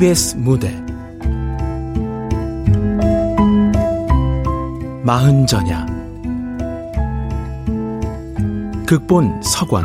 [0.00, 0.74] KBS 무대.
[5.02, 5.84] 마흔전야
[8.86, 9.84] 극본 서관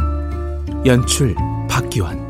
[0.86, 1.36] 연출
[1.68, 2.25] 박기환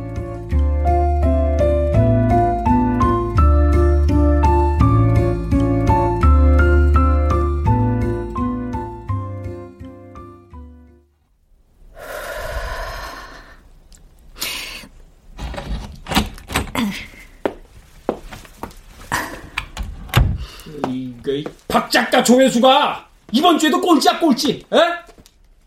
[22.26, 24.66] 조회수가 이번 주에도 꼴찌야 꼴찌.
[24.74, 24.78] 에?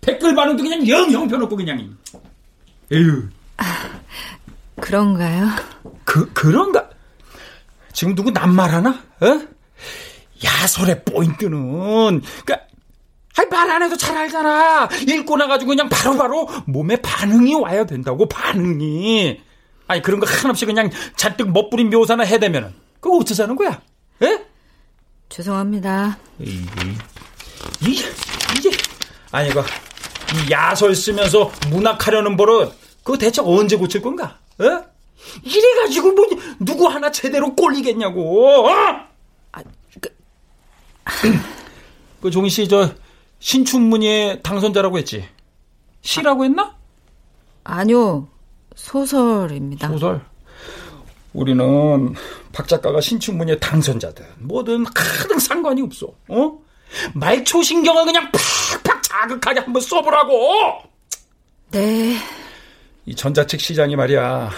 [0.01, 1.97] 댓글 반응도 그냥 영영 펴놓고 그냥.
[2.93, 3.29] 에휴.
[3.57, 3.65] 아,
[4.81, 5.49] 그런가요?
[6.05, 6.89] 그 그런가?
[7.93, 8.91] 지금 누구 낱말하나?
[8.91, 9.41] 어?
[10.45, 12.69] 야설의 포인트는 그니까
[13.51, 14.89] 말안 해도 잘 알잖아.
[15.09, 19.41] 읽고 나가지고 그냥 바로바로 바로 몸에 반응이 와야 된다고 반응이.
[19.87, 23.81] 아니 그런 거 한없이 그냥 잔뜩 멋부린 묘사나 해대면은 그거 어쩌자는 거야?
[24.23, 24.45] 에?
[25.29, 26.19] 죄송합니다.
[26.41, 26.65] 이,
[27.83, 28.03] 이,
[28.59, 28.71] 이게,
[29.31, 34.39] 아니, 이거, 이 야설 쓰면서 문학하려는 버릇, 그거 대체 언제 고칠 건가?
[34.59, 34.85] 어?
[35.43, 36.27] 이래가지고 뭐,
[36.61, 38.71] 누구 하나 제대로 꼴리겠냐고, 어?
[39.53, 39.63] 아,
[40.01, 40.11] 그,
[42.23, 42.95] 그 종희 씨, 저,
[43.41, 45.29] 신춘문예 당선자라고 했지?
[46.01, 46.77] 시라고 했나?
[47.65, 48.29] 아니요,
[48.75, 49.89] 소설입니다.
[49.89, 50.25] 소설?
[51.33, 52.15] 우리는
[52.53, 56.09] 박 작가가 신춘문예 당선자든 뭐든 하등 상관이 없어.
[56.29, 56.59] 어?
[57.15, 58.31] 말초 신경을 그냥
[58.83, 60.83] 팍팍 자극하게 한번 써보라고.
[61.71, 62.17] 네.
[63.05, 64.51] 이 전자책 시장이 말이야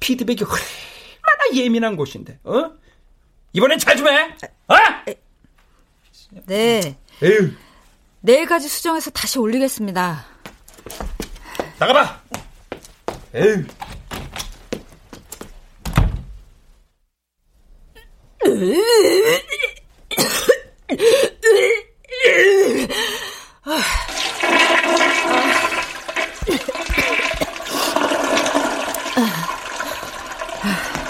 [0.00, 2.38] 피드백이 얼마나 예민한 곳인데.
[2.44, 2.70] 어?
[3.52, 4.34] 이번엔 잘 좀 해.
[4.68, 4.74] 어?
[6.46, 6.96] 네.
[7.22, 7.52] 에휴.
[8.20, 10.24] 내일까지 수정해서 다시 올리겠습니다.
[11.78, 12.20] 나가봐.
[13.34, 13.64] 에휴.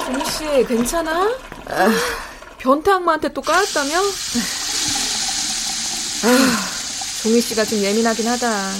[0.06, 1.36] 종씨 괜찮아?
[2.58, 4.02] 변태 악마한테 또 까였다며?
[7.22, 8.72] 종희 씨가 좀 예민하긴 하다.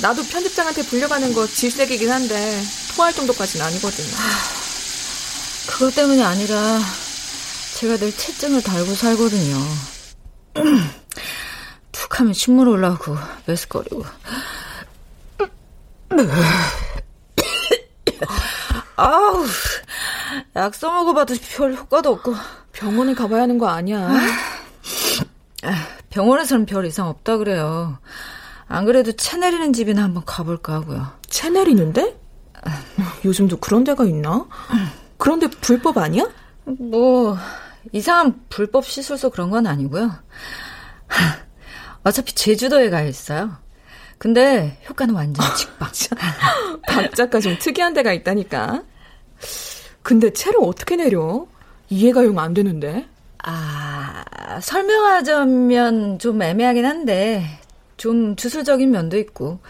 [0.00, 2.62] 나도 편집장한테 불려가는 거 질색이긴 한데
[2.96, 4.04] 토할 정도까지는 아니거든.
[5.66, 6.80] 그것 때문이 아니라
[7.80, 9.56] 제가 늘 채증을 달고 살거든요.
[11.90, 14.04] 툭 하면 침물 올라오고 메스거리고.
[18.96, 19.46] 아우,
[20.56, 22.34] 약 써먹어봐도 별 효과도 없고.
[22.72, 24.10] 병원에 가봐야 하는 거 아니야?
[26.10, 27.96] 병원에서는 별 이상 없다 그래요.
[28.68, 31.12] 안 그래도 체 내리는 집이나 한번 가볼까 하고요.
[31.30, 32.14] 체 내리는데?
[33.24, 34.44] 요즘도 그런 데가 있나?
[35.16, 36.28] 그런데 불법 아니야?
[36.66, 37.38] 뭐
[37.92, 40.10] 이상한 불법 시술소 그런 건 아니고요.
[42.02, 43.56] 어차피 제주도에 가 있어요.
[44.18, 45.90] 근데 효과는 완전 직박.
[46.86, 48.82] 박 작가 좀 특이한 데가 있다니까.
[50.02, 51.46] 근데 채를 어떻게 내려?
[51.88, 53.06] 이해가 영 안 되는데.
[53.42, 54.24] 아,
[54.60, 57.58] 설명하자면 좀 애매하긴 한데,
[57.96, 59.60] 좀 주술적인 면도 있고,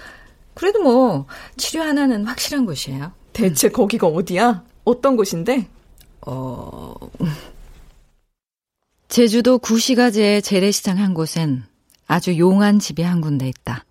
[0.55, 3.13] 그래도 뭐, 치료 하나는 확실한 곳이에요.
[3.33, 4.65] 대체 거기가 어디야?
[4.85, 5.69] 어떤 곳인데?
[6.27, 6.93] 어,
[9.11, 11.65] 제주도 구시가지의 재래시장 한 곳엔
[12.07, 13.85] 아주 용한 집이 한 군데 있다.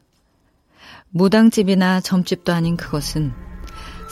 [1.10, 3.34] 무당집이나 점집도 아닌 그것은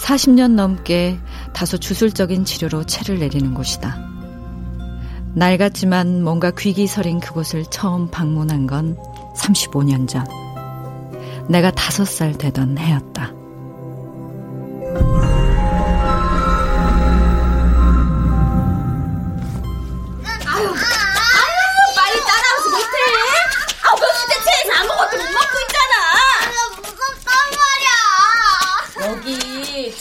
[0.04, 1.18] 40년 넘게
[1.54, 3.98] 다소 주술적인 치료로 채를 내리는 곳이다.
[5.34, 8.98] 낡았지만 뭔가 귀기설인 그곳을 처음 방문한 건
[9.38, 10.28] 35년 전.
[11.48, 13.34] 내가 다섯 살 되던 해였다.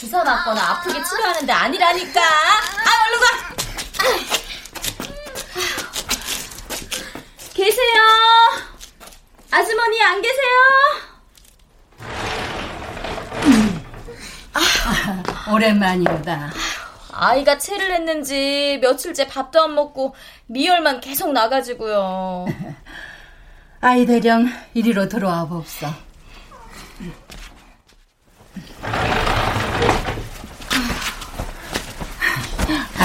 [0.06, 2.20] 주사 맞거나 아프게 치료하는데 아니라니까.
[2.20, 3.26] 아, 얼른 가.
[7.52, 8.02] 계세요?
[9.50, 10.58] 아주머니 안 계세요?
[14.54, 16.52] 아, 오랜만이다.
[17.12, 20.14] 아이가 체를 했는지 며칠째 밥도 안 먹고
[20.46, 22.46] 미열만 계속 나가지고요.
[23.80, 26.05] 아이 대령 이리로 들어와 봅소.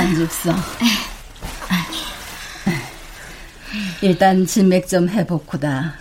[0.02, 0.52] 안 줍소.
[4.02, 5.94] 일단 진맥 좀 해보구다.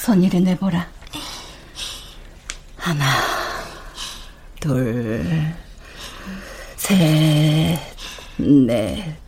[0.00, 0.88] 손 이리 내보라.
[2.78, 3.04] 하나,
[4.60, 5.54] 둘,
[6.76, 7.78] 셋,
[8.38, 9.18] 넷.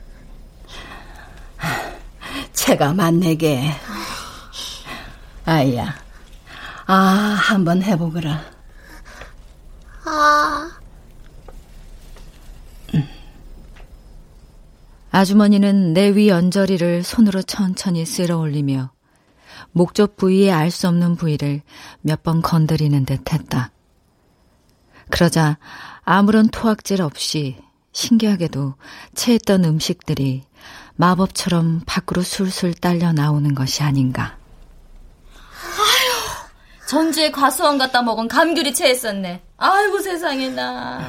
[2.54, 3.70] 채가 만네게.
[5.44, 5.94] 아이야,
[6.86, 8.42] 아, 한번 해보거라.
[10.06, 10.85] 아.
[15.20, 18.90] 아주머니는 내 위 언저리를 손으로 천천히 쓸어 올리며
[19.72, 21.62] 목젖 부위에 알수 없는 부위를
[22.02, 23.70] 몇 번 건드리는 듯 했다.
[25.08, 25.56] 그러자
[26.04, 27.56] 아무런 토악질 없이
[27.92, 28.74] 신기하게도
[29.14, 30.42] 체했던 음식들이
[30.96, 34.36] 마법처럼 밖으로 술술 딸려 나오는 것이 아닌가.
[36.88, 39.42] 전주에 과수원 갖다 먹은 감귤이 체했었네.
[39.56, 41.00] 아이고 세상에 나.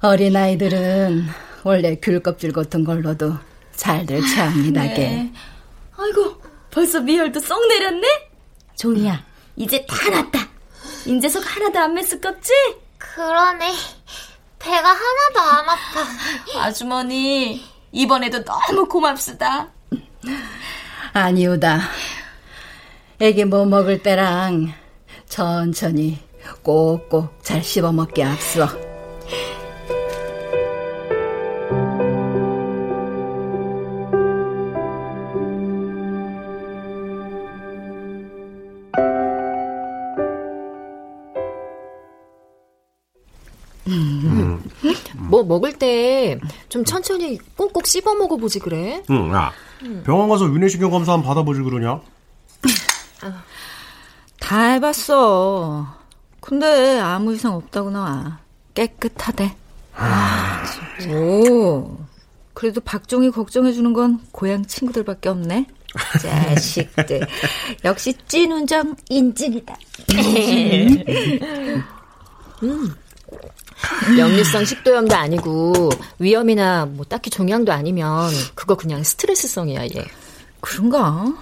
[0.00, 3.34] 어린아이들은 원래 귤 껍질 같은 걸로도
[3.74, 4.94] 잘들 체합니다게.
[4.94, 5.32] 네.
[5.96, 6.40] 아이고
[6.70, 8.06] 벌써 미열도 쏙 내렸네.
[8.76, 9.24] 종이야
[9.56, 10.48] 이제 다 났다.
[11.06, 12.52] 인제속 하나도 안 메스껍지?
[12.98, 13.74] 그러네.
[14.60, 16.60] 배가 하나도 안 아파.
[16.60, 19.68] 아주머니 이번에도 너무 고맙수다.
[21.14, 21.80] 아니오다.
[23.18, 24.72] 애기 뭐 먹을 때랑
[25.28, 26.20] 천천히
[26.62, 28.85] 꼭꼭 잘 씹어 먹게 앞서.
[45.46, 46.38] 먹을 때
[46.68, 49.02] 좀 천천히 꼭꼭 씹어 먹어보지 그래?
[49.10, 49.52] 응, 야.
[50.04, 52.00] 병원 가서 위내시경 검사 한번 받아보지 그러냐?
[54.40, 55.86] 다 해봤어.
[56.40, 58.38] 근데 아무 이상 없다고 나와.
[58.74, 59.54] 깨끗하대.
[59.94, 60.62] 아,
[61.10, 61.96] 오.
[62.52, 65.66] 그래도 박종이 걱정해주는 건 고향 친구들밖에 없네.
[66.20, 67.26] 자식들.
[67.84, 69.74] 역시 찐운정 인증이다.
[74.18, 80.04] 역류성 식도염도 아니고 위염이나 뭐 딱히 종양도 아니면 그거 그냥 스트레스성이야 얘.
[80.60, 81.32] 그런가?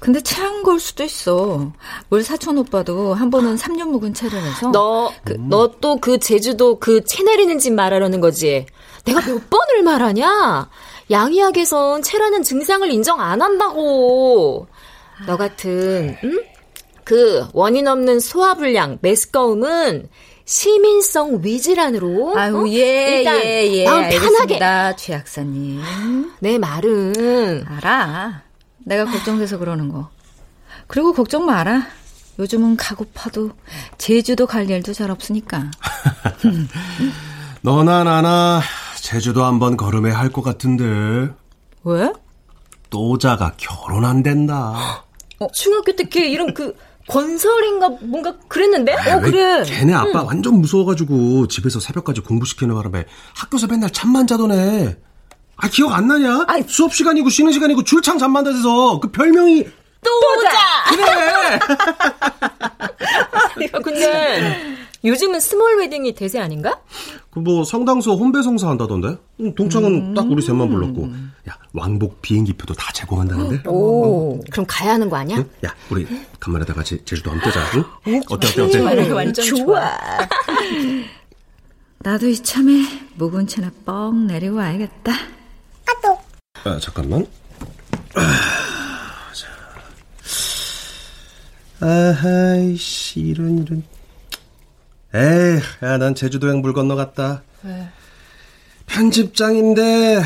[0.00, 1.72] 근데 체한 걸 수도 있어.
[2.10, 4.70] 우리 사촌 오빠도 한 번은 3년 묵은 체를 해서.
[4.70, 8.66] 너너또 그 제주도 그체 내리는 집 말하려는 거지?
[9.04, 10.68] 내가 몇 번을 말하냐?
[11.10, 14.66] 양의학에선 체라는 증상을 인정 안 한다고.
[15.26, 16.42] 너 같은 응?
[17.04, 20.08] 그 원인 없는 소화불량 메스꺼움은
[20.58, 22.68] 시민성 위질환으로 아유, 어?
[22.68, 23.84] 예, 일단 예, 예.
[23.84, 25.82] 마음 편하게 알겠습니다, 최 약사님.
[26.40, 28.40] 내 말은 알아.
[28.78, 30.08] 내가 걱정돼서 그러는 거.
[30.86, 31.86] 그리고 걱정 마라.
[32.38, 33.50] 요즘은 가고파도
[33.98, 35.70] 제주도 갈 일도 잘 없으니까.
[37.60, 38.62] 너나 나나
[39.02, 41.30] 제주도 한번 걸음해야 할것 같은데.
[41.84, 42.10] 왜?
[42.88, 45.04] 또자가 결혼 안 된다.
[45.52, 46.74] 중학교 때 걔 이름 그
[47.08, 48.92] 건설인가 뭔가 그랬는데?
[48.94, 49.64] 어왜 그래.
[49.64, 54.96] 걔네 아빠 완전 무서워가지고 집에서 새벽까지 공부시키는 바람에 학교에서 맨날 잠만 자던 애.
[55.56, 56.46] 아 기억 안 나냐?
[56.68, 59.66] 수업 시간이고 쉬는 시간이고 줄창 잠만 자서 그 별명이
[60.02, 60.50] 또자.
[63.54, 63.68] 그래.
[63.82, 66.80] 근데 요즘은 small wedding이 대세 아닌가?
[67.30, 69.16] 그뭐 성당서 혼배성사 한다던데.
[69.40, 71.08] 응, 동창은 딱 우리 셋만 불렀고.
[71.48, 73.68] 야 왕복 비행기표도 다 제공한다는데.
[73.68, 74.40] 오.
[74.50, 75.38] 그럼 가야 하는 거 아니야?
[75.38, 75.50] 응?
[75.64, 76.06] 야 우리
[76.40, 77.60] 간만에 다 같이 제주도 한번 뜨자.
[78.08, 78.22] 응?
[78.28, 79.10] 어때 어때 어때?
[79.12, 79.98] 완전 좋아.
[82.00, 82.72] 나도 이참에
[83.16, 85.12] 묵은 채나 뻥 내리고 와야겠다.
[86.64, 87.24] 아, 잠깐만.
[88.14, 89.46] 아, 자.
[91.80, 93.84] 아하이씨, 이런, 이런.
[95.14, 97.42] 에이, 야, 난 제주도 행 물 건너갔다.
[97.64, 97.88] 왜?
[98.86, 100.22] 편집장인데,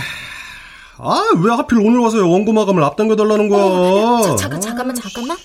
[0.98, 4.22] 아, 왜 하필 오늘 와서 원고 마감을 앞당겨 달라는 거야?
[4.22, 5.36] 자, 잠깐 잠깐만 잠깐만.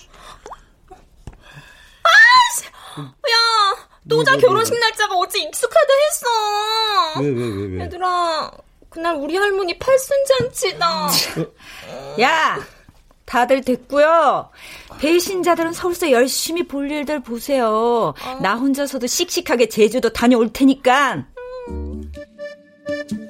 [2.02, 2.08] 아,
[3.00, 3.76] 야,
[4.08, 7.20] 또자 뭐, 뭐, 결혼식 날짜가 어째 익숙하다 했어.
[7.20, 7.84] 왜, 왜, 왜, 왜?
[7.84, 8.50] 얘들아,
[8.88, 11.08] 그날 우리 할머니 팔순잔치다.
[12.20, 12.58] 야!
[13.28, 14.48] 다들 됐고요.
[14.98, 18.14] 배신자들은 서울서 열심히 볼 일들 보세요.
[18.40, 21.26] 나 혼자서도 씩씩하게 제주도 다녀올 테니까.
[21.68, 23.27] 깜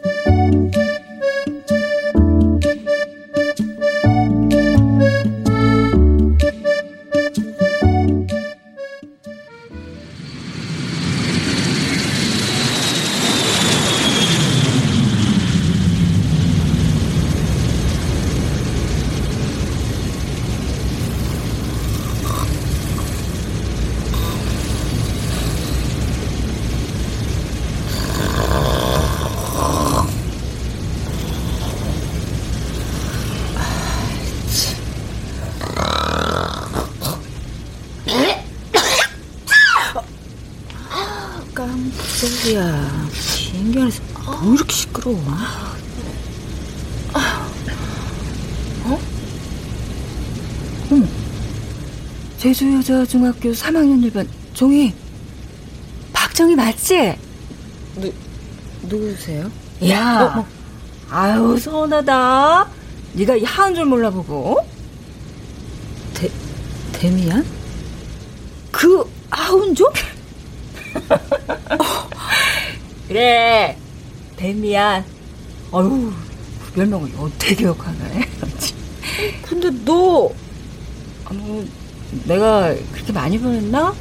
[45.09, 45.19] 이렇게 시끄러워?
[48.85, 48.99] 어?
[50.93, 51.09] 응.
[52.39, 54.95] 제주여자중학교 3학년 1반 종이
[56.13, 57.17] 박정희 맞지?
[57.97, 58.13] 누,
[58.83, 59.51] 누구세요?
[59.89, 60.47] 야, 어, 어.
[61.11, 62.69] 아유 서운하다.
[63.15, 64.59] 네가 이 하은 줄 몰라보고.
[66.15, 66.31] 대,
[66.93, 67.45] 데미안?
[68.71, 69.91] 그 하은조?
[73.09, 73.77] 그래,
[74.53, 75.05] 데미안.
[75.71, 76.11] 어휴,
[76.65, 78.29] 그 별명을 어떻게 기억하네.
[79.43, 80.31] 근데 너,
[81.27, 81.67] 아, 뭐,
[82.25, 83.95] 내가 그렇게 많이 보냈나?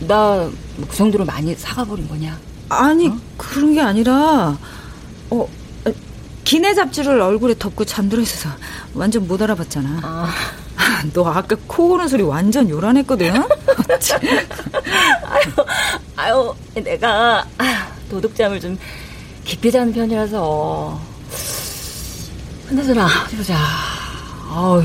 [0.00, 0.50] 나
[0.88, 2.38] 그 정도로 많이 사가버린 거냐?
[2.68, 3.16] 아니, 어?
[3.36, 4.58] 그런 게 아니라,
[5.30, 5.48] 어,
[6.44, 8.54] 기내 잡지를 얼굴에 덮고 잠들어 있어서
[8.94, 10.00] 완전 못 알아봤잖아.
[10.02, 10.28] 아.
[11.12, 13.32] 너 아까 코 고는 소리 완전 요란했거든?
[15.24, 15.44] 아유,
[16.16, 17.46] 아유, 내가
[18.10, 18.76] 도둑잠을 좀
[19.44, 21.00] 깊이 자는 편이라서.
[22.68, 23.56] 근데들아, 어디 보자.
[24.50, 24.82] 아유,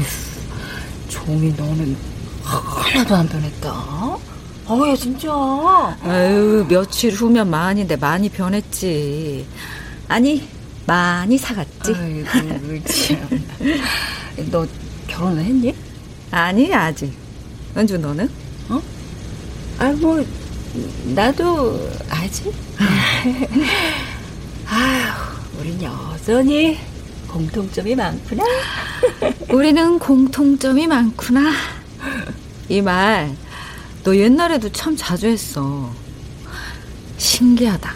[1.07, 1.95] 종이 너는
[2.43, 4.17] 하나도 안 변했다.
[4.65, 5.31] 어우, 진짜.
[6.03, 9.45] 아유, 며칠 후면 많이인데 많이 변했지.
[10.07, 10.47] 아니,
[10.85, 11.93] 많이 사갔지.
[11.95, 13.45] 아이고, 참.
[14.51, 14.65] 너
[15.07, 15.73] 결혼을 했니?
[16.31, 17.13] 아니, 아직.
[17.75, 18.29] 은주, 너는?
[18.69, 18.81] 어?
[19.79, 20.25] 아, 뭐,
[21.15, 22.53] 나도 아직?
[24.69, 26.77] 아휴, 우린 여전히
[27.27, 28.43] 공통점이 많구나.
[29.49, 31.51] 우리는 공통점이 많구나.
[32.69, 33.35] 이 말,
[34.03, 35.91] 너 옛날에도 참 자주 했어.
[37.17, 37.93] 신기하다.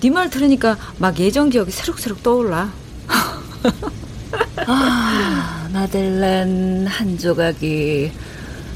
[0.00, 2.72] 네 말 들으니까 막 예전 기억이 새록새록 떠올라.
[4.66, 8.10] 아, 마델렌 한 조각이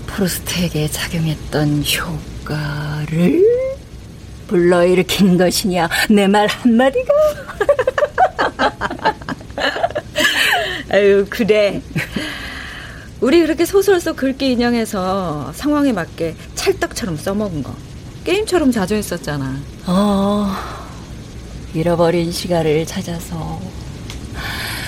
[0.07, 3.76] 프로스트에게 작용했던 효과를
[4.47, 5.89] 불러일으킨 것이냐?
[6.11, 7.13] 내 말 한마디가?
[10.93, 11.83] 아유 그래.
[13.21, 17.75] 우리 그렇게 소설 속 글귀 인형해서 상황에 맞게 찰떡처럼 써먹은 거.
[18.25, 19.57] 게임처럼 자주 했었잖아.
[19.87, 20.53] 어
[21.75, 23.61] 잃어버린 시간을 찾아서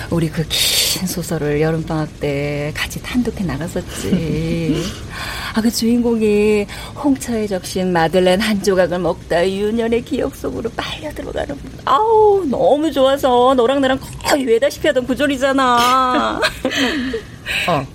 [0.09, 4.83] 우리 그 긴 소설을 여름방학 때 같이 단독해 나갔었지.
[5.53, 6.65] 아, 그 주인공이
[7.03, 13.81] 홍차에 적신 마들렌 한 조각을 먹다 유년의 기억 속으로 빨려 들어가는 아우, 너무 좋아서 너랑
[13.81, 16.39] 나랑 거의 외다시피 하던 구절이잖아.
[17.67, 17.87] 어,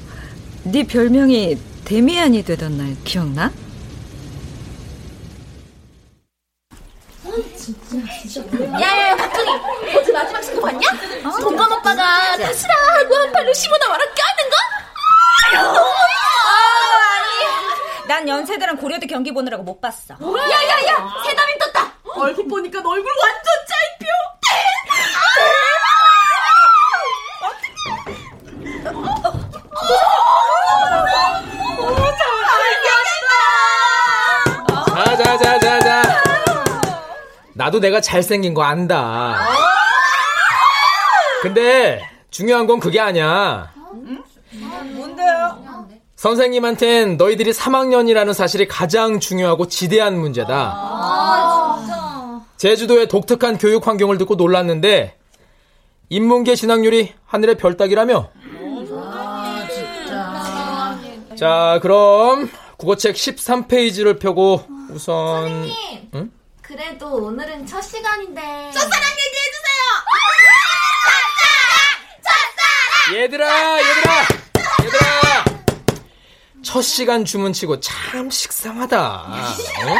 [0.64, 3.52] 네 별명이 데미안이 되던 날 기억나?
[8.80, 9.50] 야야야 박정희
[9.96, 10.88] 어제 마지막 신고 봤냐?
[11.24, 11.40] 어?
[11.40, 14.56] 동감 오빠가 다시라 하고 한 팔로 시보나 와라 껴안는 거?
[14.96, 16.23] 아, 아니
[18.06, 20.14] 난 연세대랑 고려대 경기 보느라고 못 봤어.
[20.14, 21.14] 야야야!
[21.26, 21.92] 세담임 떴다!
[22.16, 24.06] 얼핏 보니까 얼굴 완전 짜입혀
[35.16, 36.02] 자자자자자.
[37.54, 39.38] 나도 내가 잘생긴 거 안다.
[41.42, 43.72] 근데 중요한 건 그게 아니야.
[46.24, 50.72] 선생님한텐 너희들이 3학년이라는 사실이 가장 중요하고 지대한 문제다.
[50.74, 55.18] 아, 제주도의 독특한 교육 환경을 듣고 놀랐는데
[56.08, 58.30] 인문계 진학률이 하늘의 별 따기라며?
[59.02, 61.36] 아, 진짜.
[61.36, 66.10] 자, 그럼 국어책 13페이지를 펴고 우선 선생님.
[66.14, 66.32] 응?
[66.62, 68.40] 그래도 오늘은 첫 시간인데
[68.72, 69.82] 첫사랑 얘기해 주세요
[72.24, 73.12] 첫사랑!
[73.12, 73.22] 첫사랑!
[73.22, 74.33] 얘들아 얘들아 얘들아
[76.74, 79.96] 첫 시간 주문치고 참 식상하다 어?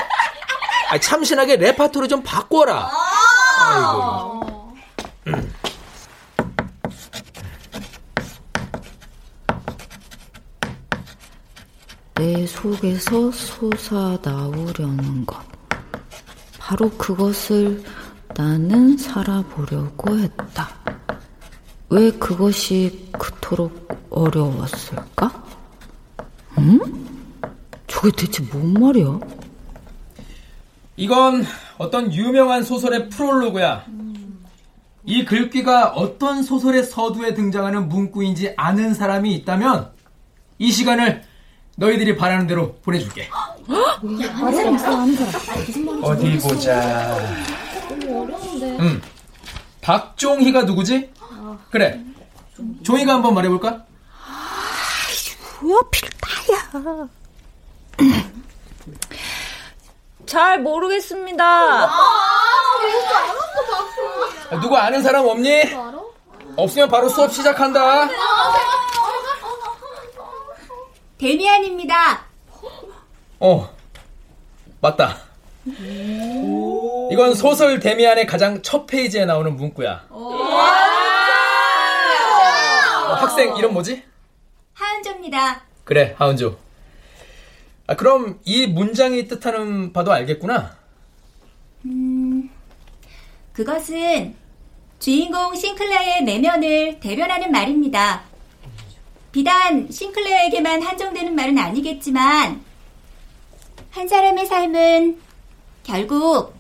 [0.91, 2.91] 아, 참신하게 레파토리 좀 바꿔라
[3.61, 4.75] 아이고
[12.15, 15.41] 내 속에서 솟아 나오려는 것.
[16.59, 17.85] 바로 그것을
[18.37, 20.71] 나는 살아보려고 했다.
[21.91, 25.44] 왜 그것이 그토록 어려웠을까?
[26.59, 26.81] 응?
[27.87, 29.19] 저게 대체 뭔 말이야?
[30.97, 31.45] 이건
[31.79, 33.85] 어떤 유명한 소설의 프롤로그야.
[35.07, 39.91] 이 글귀가 어떤 소설의 서두에 등장하는 문구인지 아는 사람이 있다면
[40.59, 41.23] 이 시간을
[41.77, 43.29] 너희들이 바라는 대로 보내줄게.
[43.69, 46.05] 아는 사람, 아는 사람.
[46.05, 47.17] 어디 보자.
[48.81, 49.03] 음,
[49.83, 51.11] 박종희가 누구지?
[51.71, 52.01] 그래.
[52.85, 53.85] 종희가 한번 말해볼까?
[55.65, 57.09] 뭐야, 필다야.
[60.27, 61.45] 잘 모르겠습니다.
[64.51, 65.63] 아, 누구 아는 사람 없니?
[66.57, 68.09] 없으면 바로 수업 시작한다.
[71.19, 72.25] 데미안입니다.
[73.41, 73.71] 어,
[74.81, 75.17] 맞다.
[77.11, 80.05] 이건 소설 데미안의 가장 첫 페이지에 나오는 문구야.
[80.11, 80.35] 어,
[83.19, 84.05] 학생 이름 뭐지?
[84.75, 85.63] 하은조입니다.
[85.85, 86.59] 그래, 하은조.
[87.87, 90.77] 아, 그럼 이 문장이 뜻하는 바도 알겠구나.
[91.87, 92.51] 음,
[93.53, 94.35] 그것은
[94.99, 98.23] 주인공 싱클레어의 내면을 대변하는 말입니다.
[99.33, 102.65] 비단 싱클레어에게만 한정되는 말은 아니겠지만
[103.91, 105.21] 한 사람의 삶은
[105.83, 106.55] 결국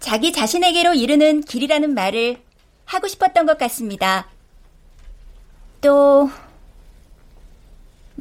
[0.00, 2.42] 자기 자신에게로 이르는 길이라는 말을
[2.84, 4.28] 하고 싶었던 것 같습니다.
[5.80, 6.28] 또,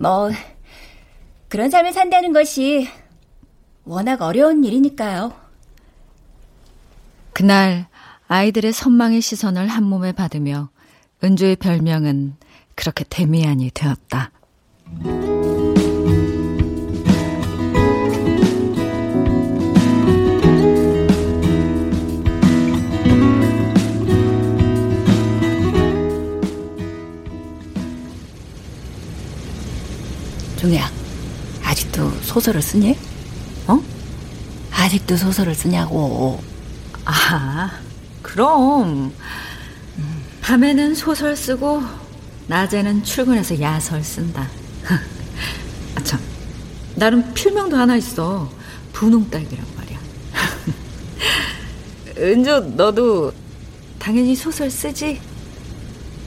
[0.02, 0.32] 뭐,
[1.48, 2.88] 그런 삶을 산다는 것이
[3.84, 5.32] 워낙 어려운 일이니까요.
[7.34, 7.88] 그날
[8.28, 10.70] 아이들의 선망의 시선을 한 몸에 받으며
[11.24, 12.36] 은주의 별명은
[12.74, 14.32] 그렇게 데미안이 되었다.
[30.62, 30.92] 종이야,
[31.64, 32.96] 아직도 소설을 쓰니?
[33.66, 33.82] 어?
[34.72, 36.40] 아직도 소설을 쓰냐고.
[37.04, 37.80] 아,
[38.22, 39.12] 그럼.
[40.42, 41.82] 밤에는 소설 쓰고,
[42.46, 44.48] 낮에는 출근해서 야설 쓴다.
[45.96, 46.20] 아, 참.
[46.94, 48.48] 나름 필명도 하나 있어.
[48.94, 50.00] 분홍딸기란 말이야.
[52.20, 53.34] 은조, 너도
[53.98, 55.20] 당연히 소설 쓰지?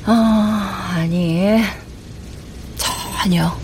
[0.06, 1.62] 어, 아니.
[2.76, 3.56] 전혀.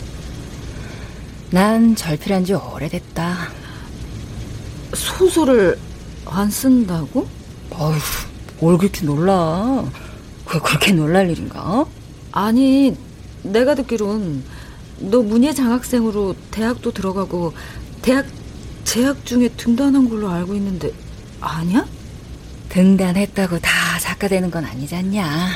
[1.50, 3.48] 난 절필한 지 오래됐다.
[4.94, 5.78] 소설을
[6.26, 7.26] 안 쓴다고?
[7.70, 7.98] 어휴,
[8.60, 9.84] 뭘 그렇게 놀라.
[10.44, 11.86] 그게 그렇게 놀랄 일인가?
[12.32, 12.96] 아니,
[13.42, 14.44] 내가 듣기론
[14.98, 17.52] 너 문예 장학생으로 대학도 들어가고
[18.02, 18.26] 대학
[18.84, 20.92] 재학 중에 등단한 걸로 알고 있는데
[21.40, 21.86] 아니야?
[22.68, 25.48] 등단했다고 다 작가 되는 건 아니지 않냐?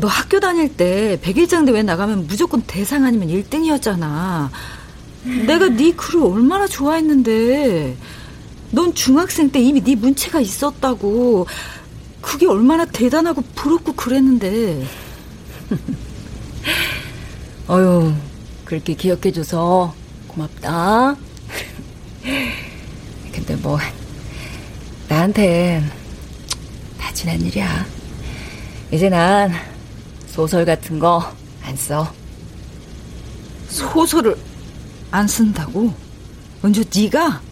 [0.00, 4.48] 너 학교 다닐 때 백일장 대회 나가면 무조건 대상 아니면 1등이었잖아.
[5.46, 7.96] 내가 네 글을 얼마나 좋아했는데.
[8.70, 11.46] 넌 중학생 때 이미 네 문체가 있었다고.
[12.22, 14.86] 그게 얼마나 대단하고 부럽고 그랬는데.
[17.68, 18.14] 어휴,
[18.64, 19.94] 그렇게 기억해줘서
[20.28, 21.16] 고맙다.
[23.32, 23.78] 근데 뭐,
[25.08, 25.90] 나한텐
[26.98, 27.84] 다 지난 일이야.
[28.92, 29.69] 이제 난
[30.40, 31.20] 소설 같은 거
[31.62, 32.10] 안 써.
[33.68, 34.34] 소설을
[35.10, 35.92] 안 쓴다고?
[36.64, 37.42] 은주 네가?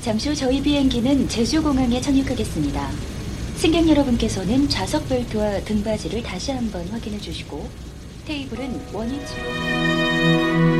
[0.00, 2.90] 잠시 후 저희 비행기는 제주공항에 착륙하겠습니다.
[3.56, 7.68] 승객 여러분께서는 좌석 벨트와 등받이를 다시 한번 확인해 주시고
[8.26, 10.79] 테이블은 원위치로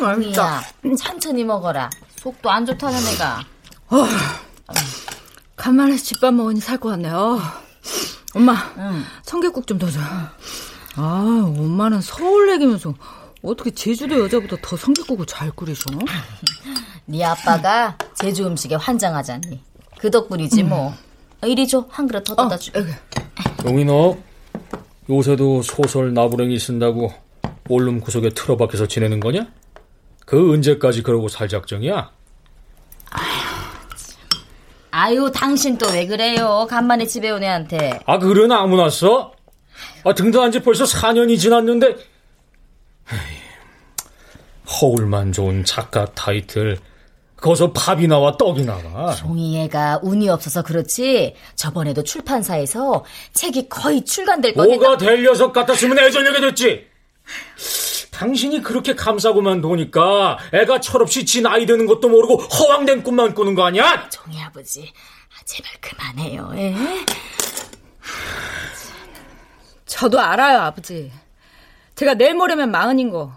[0.00, 0.62] 맛있다.
[0.98, 1.90] 천천히 먹어라.
[2.16, 3.44] 속도 안 좋다는 애가.
[3.90, 4.06] 어,
[5.56, 7.40] 간만에 집밥 먹으니 살 것 같네요.
[8.34, 9.04] 엄마, 응.
[9.24, 10.00] 청개국 좀 더 줘.
[10.96, 12.94] 아, 엄마는 서울 내기면서
[13.42, 15.84] 어떻게 제주도 여자보다 더 성격국을 잘 끓이셔?
[17.06, 19.60] 네 아빠가 제주 음식에 환장하잖니.
[19.98, 20.88] 그 덕분이지 뭐.
[21.42, 21.48] 음.
[21.48, 21.86] 이리 줘.
[21.90, 22.70] 한 그릇 더 떠다 줘.
[22.78, 22.84] 어,
[23.68, 24.16] 용이 너
[25.16, 27.12] 요새도 소설 나부랭이 쓴다고
[27.68, 29.46] 원룸 구석에 틀어박혀서 지내는 거냐?
[30.24, 32.10] 그 언제까지 그러고 살 작정이야?
[34.90, 36.66] 아유, 당신 또 왜 그래요?
[36.68, 38.00] 간만에 집에 온 애한테.
[38.06, 39.32] 아, 그런 아무나 써?
[40.04, 41.94] 아, 등단한 지 벌써 4년이 지났는데.
[44.80, 46.78] 허울만 좋은 작가 타이틀.
[47.42, 49.12] 거기서 밥이 나와 떡이 나와.
[49.14, 51.34] 종이애가 운이 없어서 그렇지.
[51.56, 54.76] 저번에도 출판사에서 책이 거의 출간될 뻔했다.
[54.80, 56.86] 뭐가 될 녀석 같았으면 애 저녁에 됐지.
[58.12, 63.64] 당신이 그렇게 감싸고만 노니까 애가 철없이 지 나이 드는 것도 모르고 허황된 꿈만 꾸는 거
[63.64, 64.08] 아니야?
[64.08, 64.92] 종이 아버지,
[65.44, 66.52] 제발 그만해요.
[66.54, 66.76] 에?
[69.86, 71.10] 저도 알아요, 아버지.
[71.96, 73.32] 제가 내일 모레면 마흔인 거.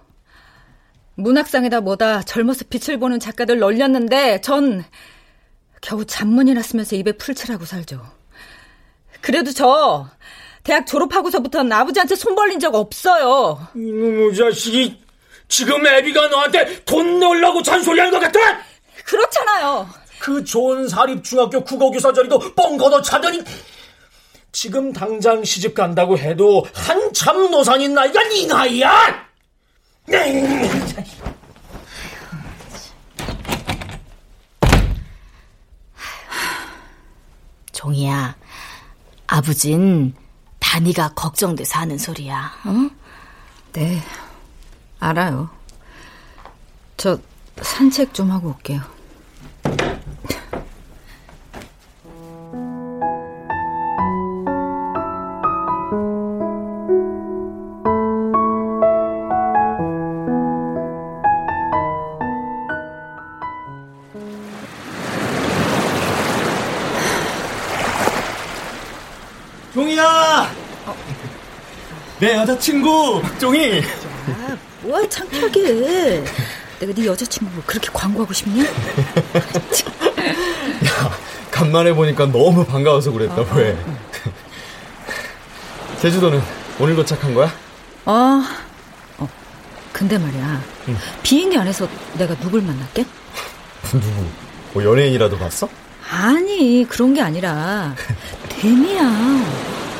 [1.15, 4.83] 문학상에다 뭐다 젊어서 빛을 보는 작가들 널렸는데 전
[5.81, 8.01] 겨우 잡문이나 쓰면서 입에 풀칠하고 살죠.
[9.21, 10.07] 그래도 저
[10.63, 13.67] 대학 졸업하고서부터는 아버지한테 손 벌린 적 없어요.
[13.75, 14.99] 이놈의 자식이
[15.47, 18.39] 지금 애비가 너한테 돈 넣으려고 잔소리하는 것 같아?
[19.05, 19.87] 그렇잖아요.
[20.19, 23.43] 그 좋은 사립중학교 국어교사 자리도 뻥 걷어 차더니
[24.51, 29.27] 지금 당장 시집 간다고 해도 한참 노산인 나이가 네 나이야!
[37.71, 38.35] 종이야,
[39.27, 40.13] 아버진
[40.59, 42.51] 다니가 걱정돼서 하는 소리야.
[42.65, 42.89] 어?
[43.73, 44.01] 네,
[44.99, 45.49] 알아요.
[46.97, 47.19] 저
[47.61, 48.81] 산책 좀 하고 올게요.
[72.25, 73.81] 내 여자친구 박종이.
[74.29, 76.23] 아, 뭐야 창피하게.
[76.79, 78.63] 내가 네 여자친구 그렇게 광고하고 싶냐?
[78.65, 78.71] 야,
[81.51, 83.73] 간만에 보니까 너무 반가워서 그랬다, 어, 왜?
[83.73, 83.97] 어.
[86.01, 86.41] 제주도는
[86.79, 87.53] 오늘 도착한 거야?
[88.05, 88.41] 어,
[89.19, 89.29] 어.
[89.93, 90.63] 근데 말이야.
[90.87, 90.97] 응.
[91.21, 93.05] 비행기 안에서 내가 누굴 만날게?
[93.91, 94.25] 누구?
[94.73, 95.69] 뭐 연예인이라도 봤어?
[96.09, 97.93] 아니, 그런 게 아니라
[98.49, 99.03] 데미야.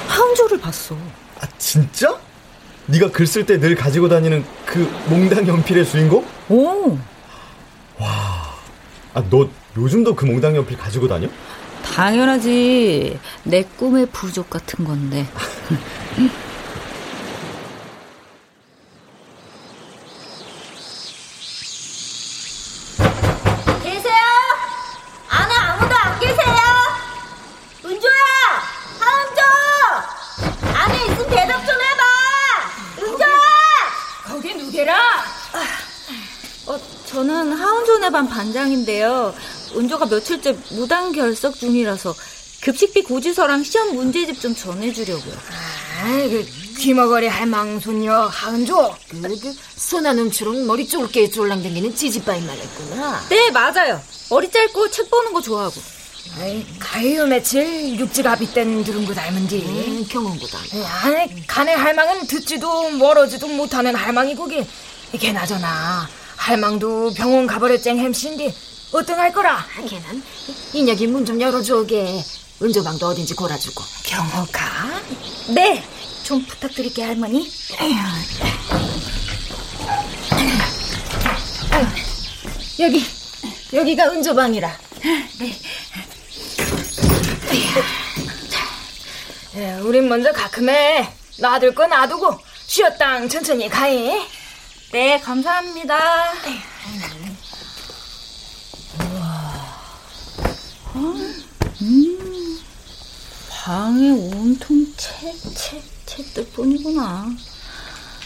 [0.08, 0.98] 하은조를 봤어.
[1.42, 2.18] 아, 진짜?
[2.88, 6.26] 네가 글 쓸 때 늘 가지고 다니는 그 몽당 연필의 주인공?
[6.50, 6.98] 오.
[8.00, 8.54] 와.
[9.14, 11.28] 아, 너 요즘도 그 몽당 연필 가지고 다녀?
[11.96, 13.20] 당연하지.
[13.44, 15.26] 내 꿈의 부족 같은 건데.
[38.16, 39.34] 반 반장인데요.
[40.06, 42.16] 은조가 며칠째 무단 결석 중이라서
[42.62, 45.34] 급식비 고지서랑 시험 문제집 좀 전해주려고요.
[45.34, 46.46] 아, 그
[46.80, 48.96] 귀머거리 할 망손녀 하은조.
[49.10, 53.26] 그, 그 선한 음추롱 머리 쫄게 쫄랑댕기는 찌집바인 말했구나.
[53.30, 54.02] 네, 맞아요.
[54.30, 55.76] 머리 짧고 책 보는 거 좋아하고.
[56.40, 59.58] 아이, 가요 며칠 육지가비 땐 들은 거 닮은디.
[59.58, 60.58] 음, 경험보다.
[61.04, 64.66] 아니, 간의 할망은 듣지도 멀어지도 못하는 할망이고기.
[65.20, 68.54] 걔나저나 할망도 병원 가버려 쨍 햄신디
[68.96, 69.66] 어떡할 거라?
[69.90, 70.24] 걔는
[70.74, 72.24] 인혁이 문좀 열어줘게.
[72.62, 73.84] 은조방도 어딘지 골아주고.
[74.04, 75.02] 경호가?
[75.50, 75.84] 네,
[76.24, 77.52] 좀 부탁드릴게 할머니.
[82.80, 83.06] 여기
[83.74, 84.78] 여기가 은조방이라.
[85.40, 85.62] 네.
[89.56, 91.10] 예, 우린 먼저 가끔해.
[91.40, 94.26] 놔둘 거 놔두고 쉬었당 천천히 가해.
[94.94, 96.34] 네, 감사합니다.
[99.00, 99.76] 우와.
[100.96, 102.60] 음,
[103.50, 107.28] 방에 온통 책, 책, 책들 뿐이구나.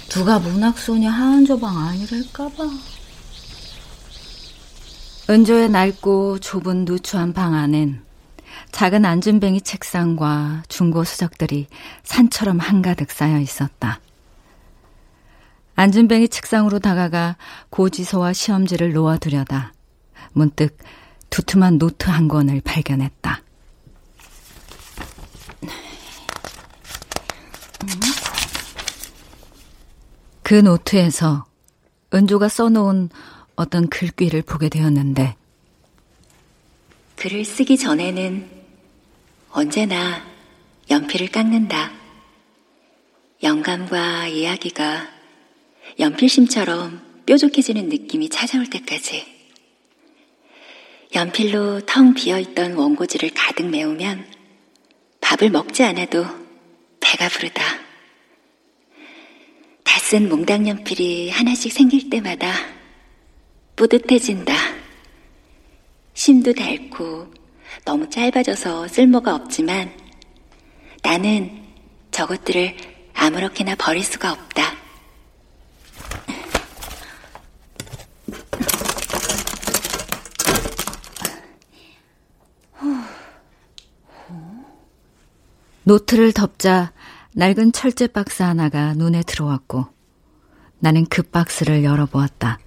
[0.09, 2.69] 누가 문학소녀 하은조방 아니랄까봐.
[5.29, 8.03] 은조의 낡고 좁은 누추한 방 안엔
[8.71, 11.67] 작은 앉은뱅이 책상과 중고 서적들이
[12.03, 13.99] 산처럼 한가득 쌓여 있었다.
[15.75, 17.37] 앉은뱅이 책상으로 다가가
[17.69, 19.73] 고지서와 시험지를 놓아두려다
[20.33, 20.77] 문득
[21.29, 23.41] 두툼한 노트 한 권을 발견했다.
[30.43, 31.45] 그 노트에서
[32.13, 33.09] 은조가 써놓은
[33.55, 35.35] 어떤 글귀를 보게 되었는데
[37.17, 38.49] 글을 쓰기 전에는
[39.51, 40.23] 언제나
[40.89, 41.91] 연필을 깎는다.
[43.43, 45.07] 영감과 이야기가
[45.99, 49.38] 연필심처럼 뾰족해지는 느낌이 찾아올 때까지.
[51.13, 54.25] 연필로 텅 비어있던 원고지를 가득 메우면
[55.21, 56.25] 밥을 먹지 않아도
[56.99, 57.63] 배가 부르다.
[59.83, 62.51] 다 쓴 몽당 연필이 하나씩 생길 때마다
[63.75, 64.55] 뿌듯해진다.
[66.15, 67.31] 심도 닳고
[67.85, 69.91] 너무 짧아져서 쓸모가 없지만
[71.03, 71.63] 나는
[72.09, 72.75] 저것들을
[73.13, 74.75] 아무렇게나 버릴 수가 없다.
[85.89, 86.93] 노트를 덮자
[87.33, 89.87] 낡은 철제 박스 하나가 눈에 들어왔고
[90.77, 92.59] 나는 그 박스를 열어보았다.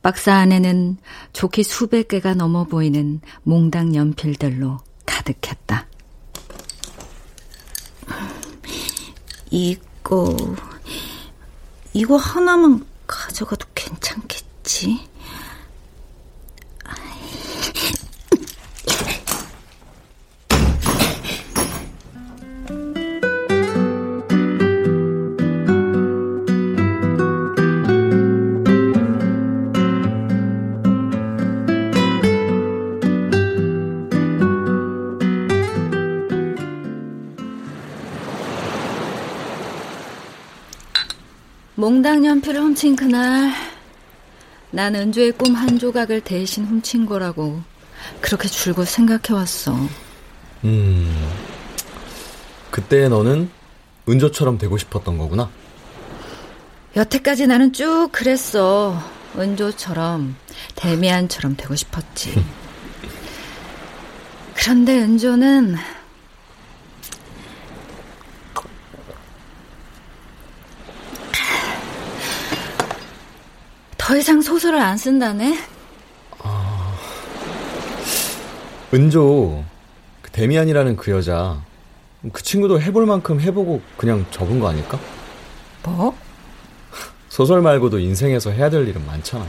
[0.00, 0.98] 박스 안에는
[1.32, 5.88] 좋게 수백 개가 넘어 보이는 몽당 연필들로 가득했다.
[9.50, 10.36] 이거,
[11.92, 15.08] 이거 하나만 가져가도 괜찮겠지?
[41.84, 43.52] 몽당 연필을 훔친 그날
[44.70, 47.60] 난 은조의 꿈 한 조각을 대신 훔친 거라고
[48.22, 49.76] 그렇게 줄곧 생각해왔어.
[50.64, 51.30] 음,
[52.70, 53.50] 그때 너는
[54.08, 55.50] 은조처럼 되고 싶었던 거구나.
[56.96, 58.98] 여태까지 나는 쭉 그랬어.
[59.36, 60.36] 은조처럼,
[60.76, 62.42] 데미안처럼 되고 싶었지.
[64.56, 65.76] 그런데 은조는
[74.04, 75.58] 더 이상 소설을 안 쓴다네?
[76.40, 76.94] 아...
[78.92, 79.64] 은조,
[80.20, 81.62] 그 데미안이라는 그 여자,
[82.30, 85.00] 그 친구도 해볼 만큼 해보고 그냥 접은 거 아닐까?
[85.84, 86.14] 뭐?
[87.30, 89.46] 소설 말고도 인생에서 해야 될 일은 많잖아.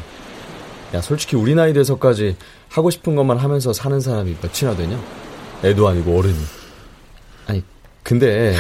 [0.94, 2.38] 야, 솔직히 우리 나이 돼서까지
[2.70, 4.98] 하고 싶은 것만 하면서 사는 사람이 몇이나 되냐?
[5.66, 6.40] 애도 아니고 어른이.
[7.48, 7.62] 아니,
[8.04, 8.56] 근데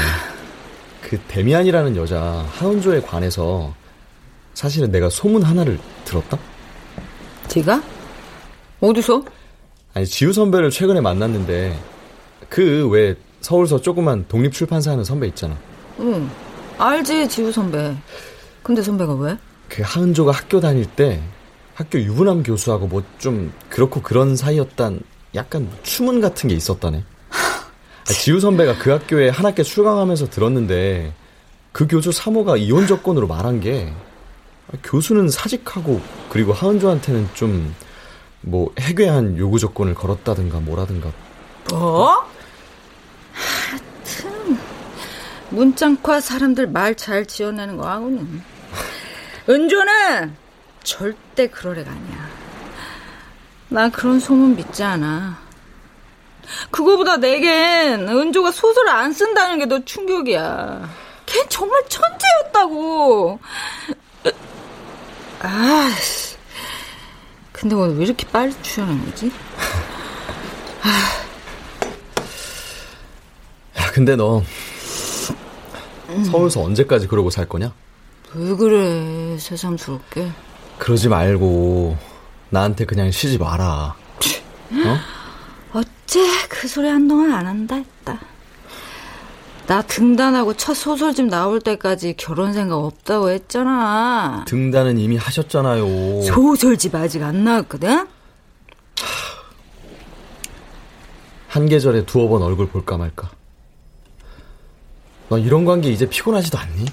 [1.02, 3.74] 그 데미안이라는 여자 하은조에 관해서
[4.56, 6.40] 사실은 내가 소문 하나를 들었다?
[7.56, 7.82] 네가?
[8.82, 9.24] 어디서?
[9.94, 11.78] 아니 지우 선배를 최근에 만났는데
[12.50, 15.56] 그 왜 서울서 조그만 독립출판사 하는 선배 있잖아.
[16.00, 16.28] 응,
[16.80, 17.96] 알지 지우 선배.
[18.64, 19.38] 근데 선배가 왜?
[19.70, 21.22] 그 하은조가 학교 다닐 때
[21.76, 25.00] 학교 유부남 교수하고 뭐 좀 그렇고 그런 사이였단
[25.36, 27.04] 약간 추문 같은 게 있었다네.
[27.30, 31.14] 아, 지우 선배가 그 학교에 한 학기 출강하면서 들었는데
[31.72, 33.94] 그 교수 사모가 이혼 조건으로 말한 게
[34.84, 37.74] 교수는 사직하고 그리고 하은조한테는 좀
[38.48, 41.12] 뭐 해괴한 요구 조건을 걸었다든가 뭐라든가.
[41.72, 42.30] 뭐?
[43.34, 44.60] 하여튼
[45.50, 48.44] 문짱과 사람들 말 잘 지어내는 거 하고는
[49.50, 50.36] 은조는
[50.84, 52.30] 절대 그럴 애가 아니야.
[53.70, 55.40] 나 그런 소문 믿지 않아.
[56.70, 60.88] 그거보다 내겐 은조가 소설을 안 쓴다는 게 더 충격이야.
[61.26, 63.40] 걘 정말 천재였다고.
[65.48, 65.92] 아,
[67.52, 69.28] 근데 오늘 왜 이렇게 빨리 출연한 거지?
[73.78, 74.42] 야, 근데 너
[76.26, 77.72] 서울서 언제까지 그러고 살 거냐?
[78.34, 80.32] 왜 그래, 새삼스럽게.
[80.80, 81.96] 그러지 말고
[82.50, 83.96] 나한테 그냥 쉬지 마라.
[84.72, 85.00] 어?
[85.74, 88.20] 어째 그 소리 한동안 안 한다 했다.
[89.68, 94.46] 나 등단하고 첫 소설집 나올 때까지 결혼 생각 없다고 했잖아.
[94.48, 96.22] 등단은 이미 하셨잖아요.
[96.22, 98.08] 소설집 아직 안 나왔거든?
[101.48, 103.32] 한 계절에 두어 번 얼굴 볼까 말까.
[105.30, 106.86] 너 이런 관계 이제 피곤하지도 않니?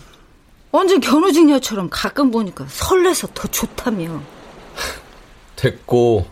[0.70, 4.22] 언제 견우직녀처럼 가끔 보니까 설레서 더 좋다며.
[5.56, 6.26] 됐고.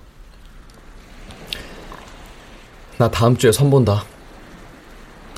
[2.96, 4.04] 나 다음 주에 선 본다.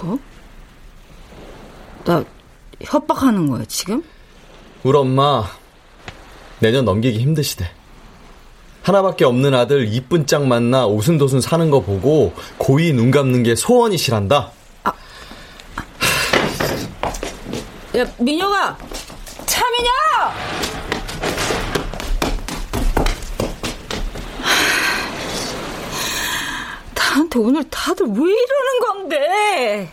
[0.01, 0.19] 뭐?
[2.05, 2.25] 나
[2.81, 4.03] 협박하는 거야, 지금?
[4.83, 5.45] 우리 엄마
[6.59, 7.71] 내년 넘기기 힘드시대.
[8.83, 14.51] 하나밖에 없는 아들 이쁜 짝 만나 오순도순 사는 거 보고 고이 눈 감는 게 소원이시란다.
[14.83, 14.93] 아.
[17.97, 18.77] 야, 민혁아!
[19.47, 19.93] 차민혁!
[26.95, 29.93] 나한테 오늘 다들 왜 이러는 건데?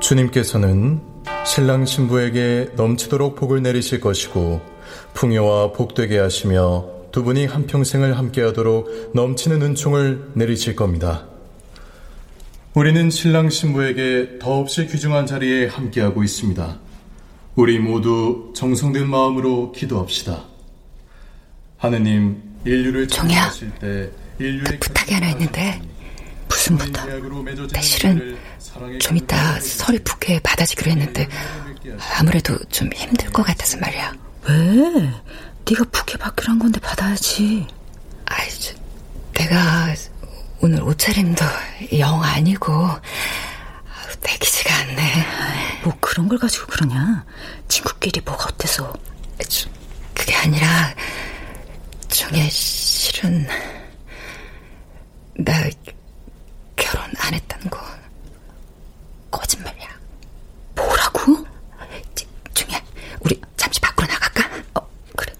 [0.00, 1.00] 주님께서는
[1.44, 4.60] 신랑 신부에게 넘치도록 복을 내리실 것이고
[5.14, 11.26] 풍요와 복되게 하시며 두 분이 한평생을 함께하도록 넘치는 은총을 내리실 겁니다.
[12.74, 16.78] 우리는 신랑 신부에게 더없이 귀중한 자리에 함께하고 있습니다.
[17.56, 20.44] 우리 모두 정성된 마음으로 기도합시다.
[21.78, 25.80] 하느님, 인류를 창조하실 때 인류의 그 부탁이 하나 있는데
[26.50, 27.06] 무슨 부탁?
[27.72, 28.36] 나 실은
[29.00, 31.28] 좀 이따 서리 북해 받아지기로 했는데
[32.18, 34.12] 아무래도 좀 힘들 것 같아서 말이야.
[34.48, 34.54] 왜?
[35.64, 37.66] 네가 부케 받기로 한 건데 받아야지.
[38.26, 38.74] 아이, 저,
[39.34, 39.94] 내가
[40.60, 41.44] 오늘 옷차림도
[41.98, 42.88] 영 아니고
[44.22, 45.26] 내기지가 않네.
[45.84, 47.24] 뭐 그런 걸 가지고 그러냐?
[47.68, 48.92] 친구끼리 뭐가 어때서?
[49.48, 49.68] 저,
[50.14, 50.94] 그게 아니라
[52.08, 53.46] 중에 실은
[55.36, 55.52] 나
[56.80, 57.78] 결혼 안 했다는 거
[59.30, 59.88] 거짓말이야.
[60.74, 61.46] 뭐라고?
[62.54, 62.82] 중에
[63.20, 64.50] 우리 잠시 밖으로 나갈까?
[64.74, 65.32] 어, 그래.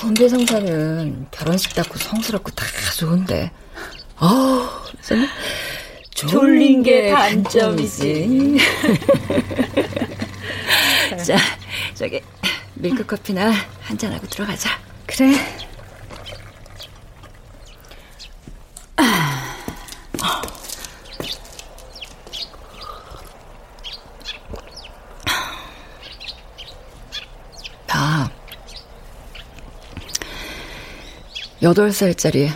[0.00, 2.66] 건배 성사는 결혼식 답고 성스럽고 다
[2.96, 3.50] 좋은데
[4.16, 4.68] 어,
[5.00, 5.28] 정말
[6.10, 8.58] 졸린 게 단점이지.
[11.26, 11.36] 자,
[11.94, 12.20] 저기
[12.74, 14.70] 밀크 커피나 한잔 하고 들어가자.
[15.06, 15.32] 그래.
[27.86, 28.30] 나
[31.64, 32.50] 여덟 살짜리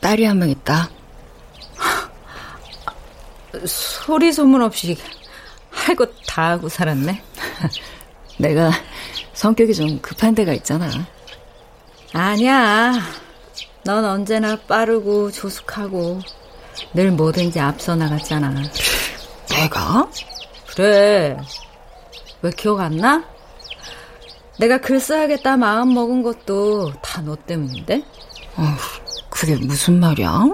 [0.00, 0.88] 딸이 한 명 있다.
[3.66, 4.96] 소리 소문 없이
[5.70, 7.20] 할 것 다 하고 살았네.
[8.38, 8.70] 내가
[9.32, 10.88] 성격이 좀 급한 데가 있잖아.
[12.12, 12.92] 아니야.
[13.84, 16.20] 넌 언제나 빠르고 조숙하고
[16.94, 18.54] 늘 뭐든지 앞서 나갔잖아.
[19.50, 20.08] 내가?
[20.68, 21.36] 그래.
[22.42, 23.24] 왜 기억 안 나?
[24.58, 28.02] 내가 글 써야겠다 마음 먹은 것도 다 너 때문인데?
[28.56, 28.62] 어,
[29.30, 30.44] 그게 무슨 말이야?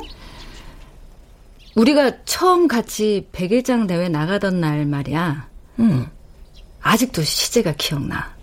[1.75, 5.49] 우리가 처음 같이 백일장 대회 나가던 날 말이야.
[5.81, 6.09] 응.
[6.83, 8.35] 아직도 시제가 기억나.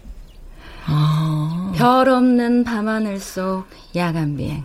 [0.85, 1.71] 아.
[1.75, 4.63] 별 없는 밤하늘 속 야간 비행.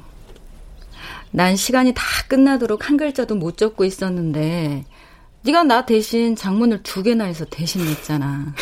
[1.31, 4.85] 난 시간이 다 끝나도록 한 글자도 못 적고 있었는데
[5.43, 8.55] 네가 나 대신 장문을 두 개나 해서 대신했잖아.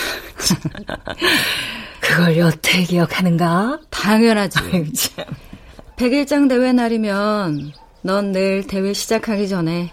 [2.07, 3.81] 그걸 여태 기억하는가?
[3.91, 4.59] 당연하지.
[5.97, 9.93] 백일장 대회 날이면 넌늘 대회 시작하기 전에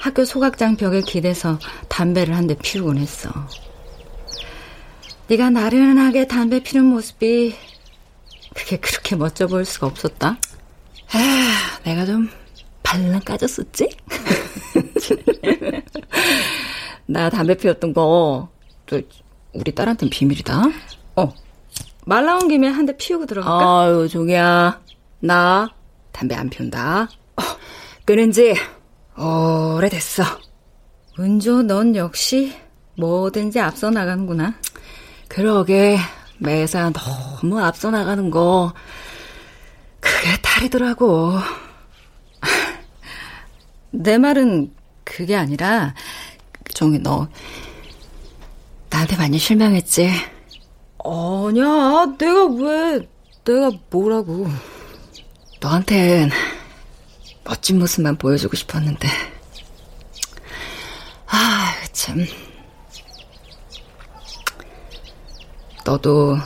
[0.00, 3.30] 학교 소각장 벽에 기대서 담배를 한 대 피우곤 했어.
[5.28, 7.54] 네가 나른하게 담배 피는 모습이
[8.54, 10.36] 그게 그렇게 멋져 보일 수가 없었다.
[11.12, 12.28] 아, 내가 좀
[12.82, 13.88] 발랑 까졌었지?
[17.06, 18.48] 나 담배 피웠던 거,
[18.86, 19.00] 저,
[19.52, 20.62] 우리 딸한텐 비밀이다.
[21.16, 21.32] 어.
[22.06, 23.80] 말 나온 김에 한 대 피우고 들어갈까?
[23.82, 24.80] 아유, 종이야.
[25.20, 25.68] 나
[26.12, 27.08] 담배 안 피운다.
[27.36, 27.42] 어,
[28.04, 28.54] 끊은 지
[29.16, 30.22] 오래됐어.
[31.18, 32.54] 은조, 넌 역시
[32.98, 34.54] 뭐든지 앞서 나가는구나.
[35.28, 35.96] 그러게,
[36.38, 38.72] 매사 너무 앞서 나가는 거,
[40.00, 41.32] 그게 탈이더라고.
[43.90, 45.94] 내 말은 그게 아니라,
[46.74, 47.28] 종이 너,
[48.90, 50.10] 나한테 많이 실망했지?
[51.04, 53.08] 아니야, 내가 왜,
[53.44, 54.48] 내가 뭐라고.
[55.60, 56.30] 너한텐
[57.44, 59.08] 멋진 모습만 보여주고 싶었는데.
[61.26, 62.24] 아, 참.
[65.84, 66.38] 너도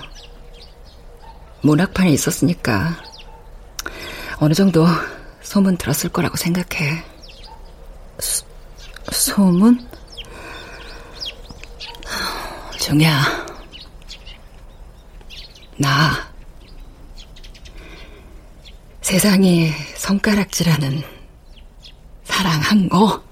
[1.62, 2.96] 문학판에 있었으니까
[4.40, 4.84] 어느 정도
[5.42, 7.04] 소문 들었을 거라고 생각해.
[8.18, 8.44] 소,
[9.12, 9.88] 소문?
[12.80, 13.47] 종이야.
[15.78, 16.28] 나.
[19.00, 21.02] 세상에 손가락질하는
[22.24, 23.22] 사랑한 거.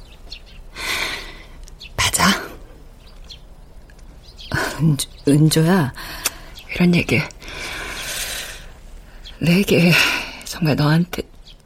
[1.97, 2.29] 맞아?
[4.81, 5.93] 은조, 은조야?
[6.75, 7.21] 이런 얘기.
[9.41, 9.93] 내게
[10.45, 11.23] 정말 너한테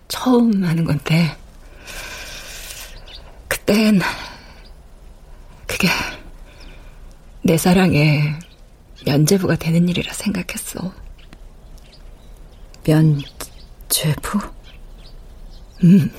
[0.08, 1.36] 처음 하는 건데.
[3.48, 4.00] 그땐
[5.66, 5.88] 그게
[7.42, 8.38] 내 사랑에
[9.04, 10.92] 면제부가 되는 일이라 생각했어.
[12.86, 14.38] 면제부?
[15.84, 16.10] 음.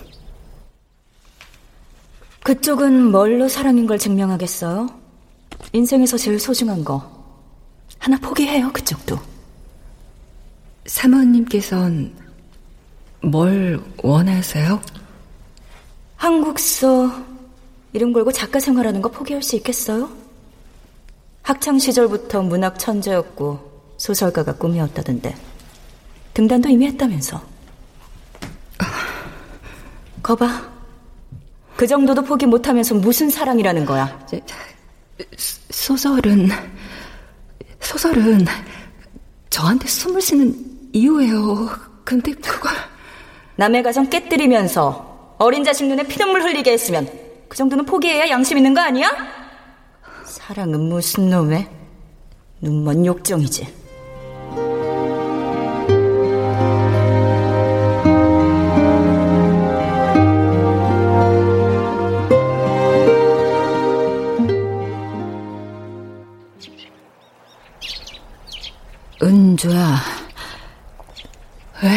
[2.43, 4.89] 그쪽은 뭘로 사랑인 걸 증명하겠어요?
[5.73, 7.21] 인생에서 제일 소중한 거.
[7.99, 9.19] 하나 포기해요, 그쪽도.
[10.87, 12.15] 사모님께선
[13.21, 14.81] 뭘 원하세요?
[16.15, 17.11] 한국서
[17.93, 20.09] 이름 걸고 작가 생활하는 거 포기할 수 있겠어요?
[21.43, 25.35] 학창 시절부터 문학 천재였고 소설가가 꿈이었다던데
[26.33, 27.41] 등단도 이미 했다면서.
[30.23, 30.71] 거봐.
[31.75, 34.27] 그 정도도 포기 못하면서 무슨 사랑이라는 거야?
[35.69, 36.49] 소설은
[37.79, 38.45] 소설은
[39.49, 40.55] 저한테 숨을 쉬는
[40.93, 41.69] 이유예요.
[42.03, 42.71] 근데 그걸
[43.55, 47.09] 남의 가정 깨뜨리면서 어린 자식 눈에 피눈물 흘리게 했으면
[47.47, 49.40] 그 정도는 포기해야 양심 있는 거 아니야?
[50.31, 51.67] 사랑은 무슨 놈의
[52.61, 53.67] 눈먼 욕정이지.
[69.21, 69.97] 은주야.
[71.83, 71.89] 왜?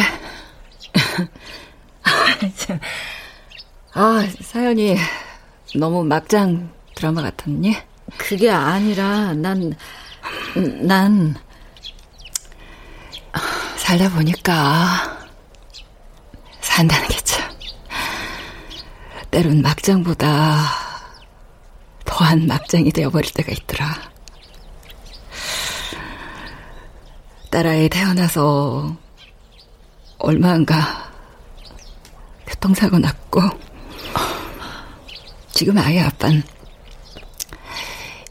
[3.93, 4.97] 아, 사연이
[5.73, 7.94] 너무 막장 드라마 같았니?
[8.17, 9.73] 그게 아니라, 난,
[10.81, 11.35] 난.
[13.77, 15.19] 살다 보니까,
[16.61, 17.51] 산다는 게 참,
[19.29, 20.65] 때론 막장보다
[22.03, 24.15] 더한 막장이 되어버릴 때가 있더라.
[27.51, 28.97] 딸아이 태어나서
[30.17, 31.11] 얼마 안가
[32.47, 33.41] 교통사고 났고
[35.51, 36.43] 지금 아이 아빠는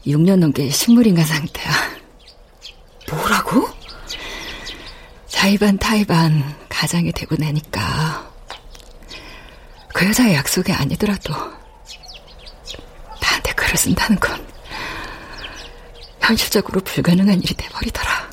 [0.07, 1.73] 6년 넘게 식물인간 상태야.
[3.09, 3.67] 뭐라고?
[5.27, 8.31] 자의반 타의반 가장이 되고 나니까
[9.93, 11.33] 그 여자의 약속이 아니더라도
[13.21, 14.45] 나한테 글을 쓴다는 건
[16.21, 18.29] 현실적으로 불가능한 일이 돼버리더라.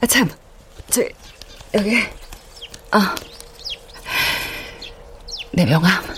[0.00, 0.30] 아, 참,
[0.90, 1.02] 저,
[1.74, 2.02] 여기,
[2.90, 3.14] 아,
[5.52, 6.17] 내 명함.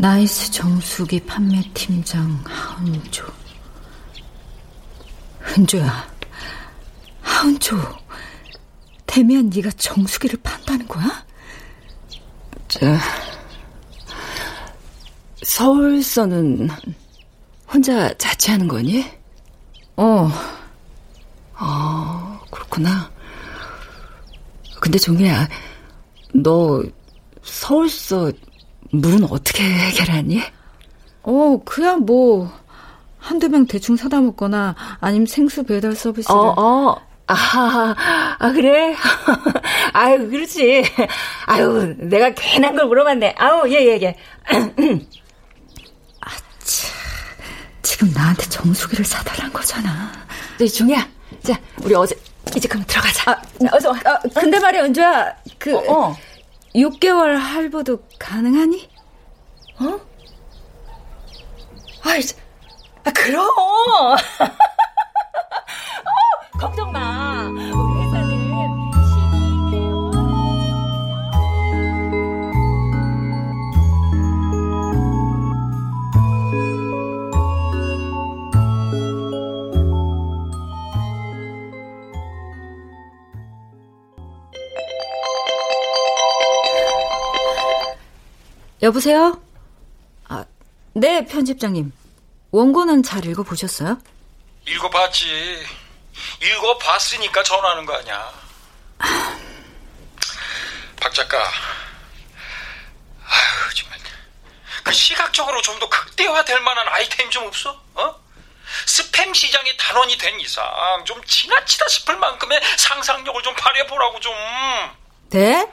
[0.00, 3.22] 나이스 정수기 판매팀장 하은조.
[5.46, 6.08] 은조야,
[7.20, 7.76] 하은조.
[9.04, 11.04] 데미안 네가 정수기를 판다는 거야?
[12.68, 12.96] 저,
[15.42, 16.70] 서울서는
[17.70, 19.04] 혼자 자취하는 거니?
[19.96, 20.30] 어.
[21.56, 23.12] 아, 그렇구나.
[24.80, 25.46] 근데 종이야,
[26.36, 26.82] 너
[27.42, 28.32] 서울서
[28.92, 30.42] 물은 어떻게 해결하니?
[31.22, 32.50] 어, 그야 뭐
[33.18, 36.36] 한두 명 대충 사다 먹거나 아니면 생수 배달 서비스를.
[36.38, 37.10] 어, 어.
[37.26, 37.94] 아,
[38.40, 38.96] 아, 그래?
[39.92, 40.82] 아유, 그렇지.
[41.46, 43.36] 아유, 내가 괜한 걸 물어봤네.
[43.38, 44.16] 아우, 예, 예, 예.
[46.20, 46.90] 아, 참.
[47.82, 50.10] 지금 나한테 정수기를 사달란 거잖아.
[50.58, 51.06] 네, 종이야.
[51.44, 52.16] 자, 우리 어제
[52.56, 53.30] 이제 그럼 들어가자.
[53.30, 53.40] 아,
[53.76, 54.00] 어서 와.
[54.04, 55.32] 아, 근데 말이야, 은주야.
[55.56, 56.16] 그 어, 어.
[56.74, 58.88] 6개월 할부도 가능하니?
[59.80, 60.00] 어?
[62.04, 62.20] 아이,
[63.04, 63.46] 아, 그럼.
[66.06, 67.48] 어, 걱정 마.
[67.48, 68.19] 우리 회사
[88.82, 89.40] 여보세요?
[90.28, 90.44] 아,
[90.94, 91.92] 네, 편집장님.
[92.50, 93.98] 원고는 잘 읽어보셨어요?
[94.66, 95.66] 읽어봤지.
[96.42, 98.32] 읽어봤으니까 전화하는 거 아니야.
[101.00, 101.38] 박 작가.
[103.24, 103.98] 아유, 정말.
[104.82, 107.70] 그 시각적으로 좀 더 극대화될 만한 아이템 좀 없어?
[107.94, 108.20] 어?
[108.86, 110.64] 스팸 시장의 단원이 된 이상
[111.06, 114.32] 좀 지나치다 싶을 만큼의 상상력을 좀 발휘해보라고 좀.
[115.30, 115.66] 네?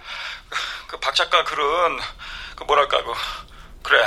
[0.88, 2.00] 그 박 작가 글은
[2.58, 3.14] 그 뭐랄까 그
[3.84, 4.04] 그래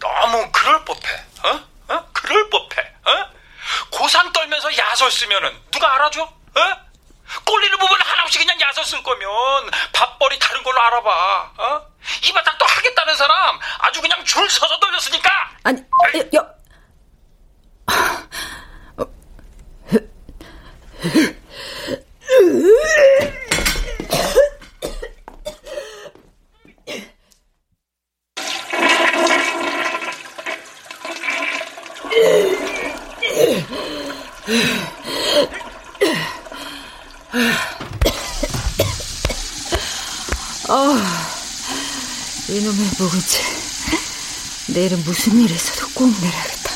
[0.00, 1.94] 너무 그럴 법해 어?
[1.94, 2.08] 어?
[2.14, 3.30] 그럴 법해 어?
[3.90, 6.22] 고상 떨면서 야설 쓰면은 누가 알아줘?
[6.22, 6.88] 어?
[7.44, 9.28] 꼴리는 부분 하나없이 그냥 야설 쓸 거면
[9.92, 11.86] 밥벌이 다른 걸로 알아봐 어?
[12.24, 15.84] 이 바닥 또 하겠다는 사람 아주 그냥 줄 서서 돌렸으니까 아니
[16.34, 16.58] 여
[40.70, 41.30] 아,
[42.48, 43.38] 이놈의 묵은지.
[44.78, 46.70] 내일은 무슨 일 있어도 꼭 내려야겠다.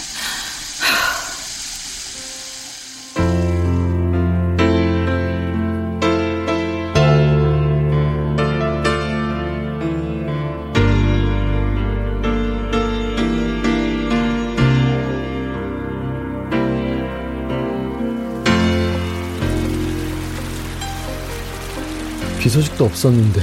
[22.40, 23.40] 비 소식도 없었는데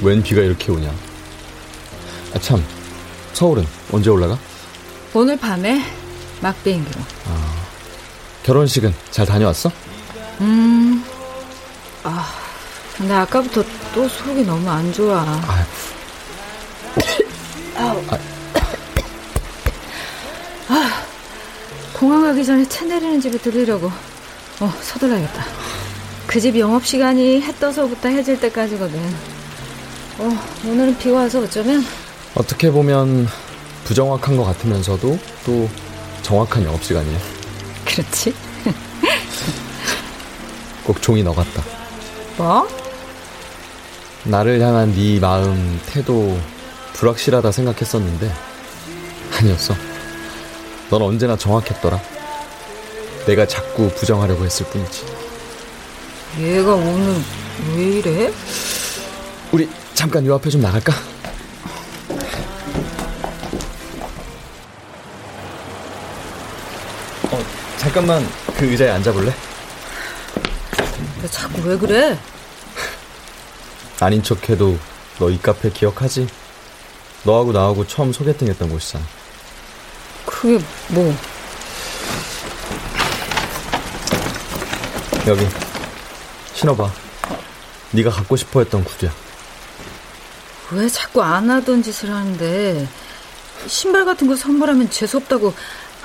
[0.00, 0.90] 웬 비가 이렇게 오냐?
[2.34, 2.64] 아 참,
[3.34, 4.38] 서울은 언제 올라가?
[5.14, 5.82] 오늘 밤에
[6.40, 7.00] 막 비행기로.
[7.28, 7.54] 아,
[8.44, 9.70] 결혼식은 잘 다녀왔어?
[10.40, 11.04] 음,
[12.04, 12.32] 아,
[12.96, 13.64] 근데 아까부터
[13.94, 15.18] 또 속이 너무 안 좋아.
[15.20, 15.64] 아휴,
[17.76, 18.02] 아우.
[20.68, 21.02] 아,
[21.92, 23.90] 공항 가기 전에 차 내리는 집에 들리려고.
[24.60, 25.44] 어, 서둘러야겠다.
[26.26, 29.00] 그 집 영업 시간이 해 떠서부터 해질 때까지거든.
[30.18, 31.84] 어, 오늘은 비 와서 어쩌면.
[32.36, 33.26] 어떻게 보면
[33.90, 35.68] 부정확한 것 같으면서도 또
[36.22, 37.18] 정확한 영업 시간이야.
[37.84, 38.32] 그렇지?
[40.86, 41.64] 꼭 종이 너 같다.
[42.36, 42.68] 뭐?
[44.22, 46.38] 나를 향한 네 마음, 태도
[46.92, 48.32] 불확실하다 생각했었는데
[49.36, 49.74] 아니었어.
[50.88, 52.00] 넌 언제나 정확했더라.
[53.26, 55.04] 내가 자꾸 부정하려고 했을 뿐이지.
[56.38, 57.16] 얘가 오늘
[57.74, 58.32] 왜 이래?
[59.50, 61.09] 우리 잠깐 요 앞에 좀 나갈까?
[67.92, 68.24] 잠깐만
[68.56, 69.34] 그 의자에 앉아볼래?
[71.20, 72.16] 너 자꾸 왜 그래?
[73.98, 74.78] 아닌 척해도
[75.18, 76.28] 너 이 카페 기억하지?
[77.24, 79.04] 너하고 나하고 처음 소개팅 했던 곳이잖아.
[80.24, 81.12] 그게 뭐?
[85.26, 85.44] 여기
[86.54, 86.92] 신어봐.
[87.90, 89.10] 네가 갖고 싶어 했던 구두야.
[90.70, 92.86] 왜 자꾸 안 하던 짓을 하는데
[93.66, 95.52] 신발 같은 거 선물하면 재수 없다고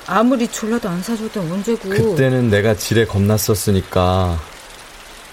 [0.07, 1.89] 아무리 졸라도 안 사줬던 언제고.
[1.89, 4.39] 그때는 내가 지레 겁났었으니까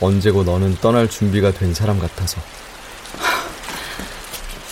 [0.01, 2.41] 언제고 너는 떠날 준비가 된 사람 같아서.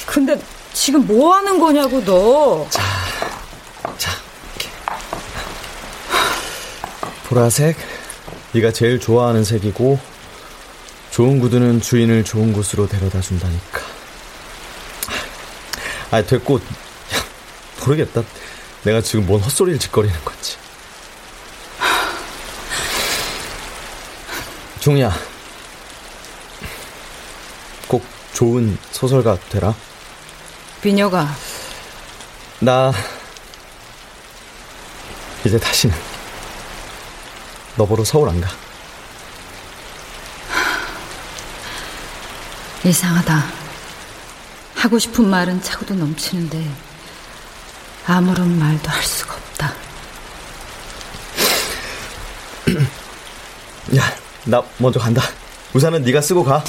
[0.07, 0.41] 근데
[0.73, 2.67] 지금 뭐 하는 거냐고 너.
[2.71, 2.83] 자,
[3.99, 4.11] 자
[7.29, 7.77] 보라색
[8.53, 10.01] 네가 제일 좋아하는 색이고
[11.11, 13.81] 좋은 구두는 주인을 좋은 곳으로 데려다 준다니까.
[16.11, 16.57] 아 됐고.
[16.57, 16.61] 야,
[17.85, 18.23] 모르겠다
[18.83, 20.57] 내가 지금 뭔 헛소리를 짓거리는 건지
[24.81, 25.13] 종이야
[27.87, 29.75] 꼭 좋은 소설가 되라
[30.81, 31.29] 비녀가
[32.61, 32.93] 나
[35.45, 35.95] 이제 다시는
[37.77, 38.49] 너 보러 서울 안 가.
[42.85, 43.45] 이상하다.
[44.75, 46.90] 하고 싶은 말은 차고도 넘치는데
[48.07, 49.73] 아무런 말도 할 수가 없다.
[53.97, 54.03] 야,
[54.45, 55.23] 나 먼저 간다.
[55.75, 56.65] 우산은 네가 쓰고 가.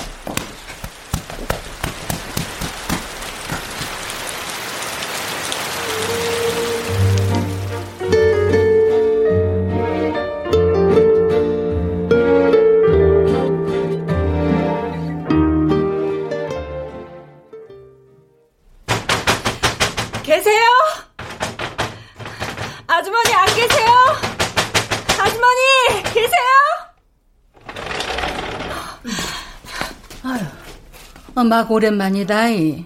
[31.52, 32.50] 어, 막 오랜만이다.
[32.52, 32.86] 이.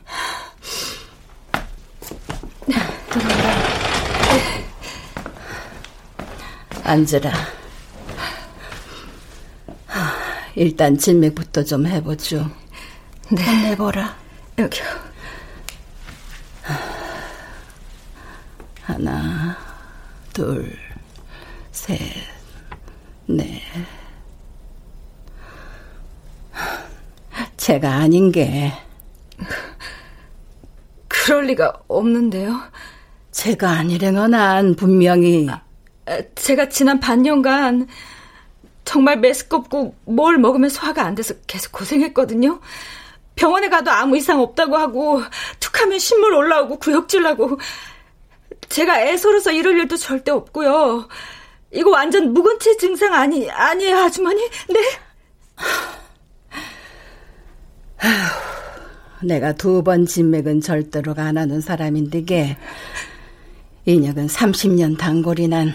[6.84, 7.32] 앉으라.
[10.56, 12.50] 일단 진맥부터 좀 해보죠.
[13.30, 13.44] 네.
[13.44, 14.18] 해보라.
[14.58, 14.84] 여기요.
[18.82, 19.58] 하나,
[20.34, 20.76] 둘,
[21.72, 22.00] 셋,
[23.28, 23.62] 넷.
[27.66, 28.72] 제가 아닌 게.
[31.08, 32.62] 그럴 리가 없는데요.
[33.32, 35.48] 제가 아니래는 난 분명히.
[36.36, 37.88] 제가 지난 반년간
[38.84, 42.62] 정말 메스껍고 뭘 먹으면 소화가 안 돼서 계속 고생했거든요.
[43.36, 45.24] 병원에 가도 아무 이상 없다고 하고
[45.60, 47.58] 툭하면 신물 올라오고 구역질 나고
[48.70, 51.08] 제가 애서로서 이럴 일도 절대 없고요.
[51.72, 54.48] 이거 완전 묵은채 증상 아니 아니에요, 아주머니?
[54.70, 54.80] 네.
[59.24, 62.58] 내가 두 번 진맥은 절대로 안 하는 사람인데 게
[63.86, 65.74] 인역은 30년 단골이 난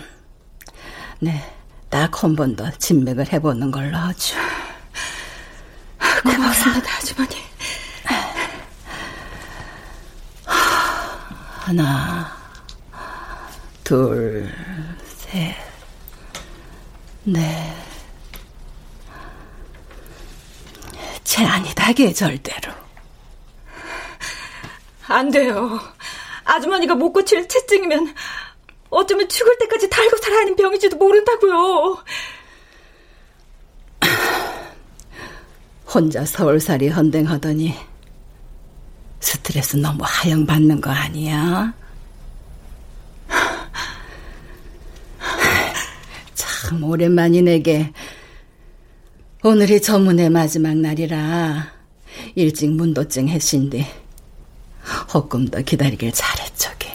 [1.20, 1.42] 네,
[1.90, 4.36] 딱 한 번 더 진맥을 해보는 걸로 하죠.
[6.22, 7.36] 고맙습니다, 아주머니.
[11.60, 12.36] 하나,
[13.84, 14.50] 둘,
[15.04, 15.54] 셋,
[17.24, 17.89] 넷.
[21.30, 22.72] 제 아니다게 절대로.
[25.06, 25.78] 안 돼요.
[26.42, 28.12] 아주머니가 못 고칠 채증이면
[28.88, 32.02] 어쩌면 죽을 때까지 달고 살아야 하는 병인지도 모른다고요.
[35.94, 37.76] 혼자 서울살이 헌댕하더니
[39.20, 41.72] 스트레스 너무 하영 받는 거 아니야?
[46.34, 47.92] 참 오랜만이네게
[49.42, 51.72] 오늘이 저문의 마지막 날이라
[52.34, 53.90] 일찍 문도증 했신데
[55.50, 56.90] 더 기다리길 잘했저기.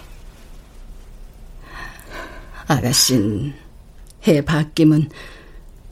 [2.68, 3.56] 아가씨는
[4.28, 5.10] 해 바뀌면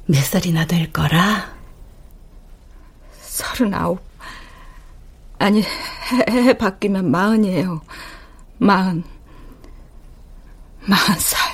[0.06, 1.56] 몇 살이나 될 거라?
[3.20, 4.00] 서른아홉.
[5.40, 5.68] 아니, 해,
[6.30, 7.82] 해 바뀌면 마흔이에요.
[8.60, 9.04] 마흔.
[10.86, 11.53] 마흔 살.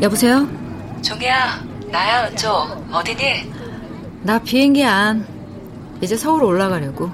[0.00, 0.48] 여보세요?
[1.02, 2.86] 종이야, 나야, 은조.
[2.90, 3.52] 어디니?
[4.22, 5.26] 나 비행기 안.
[6.00, 7.10] 이제 서울 올라가려고.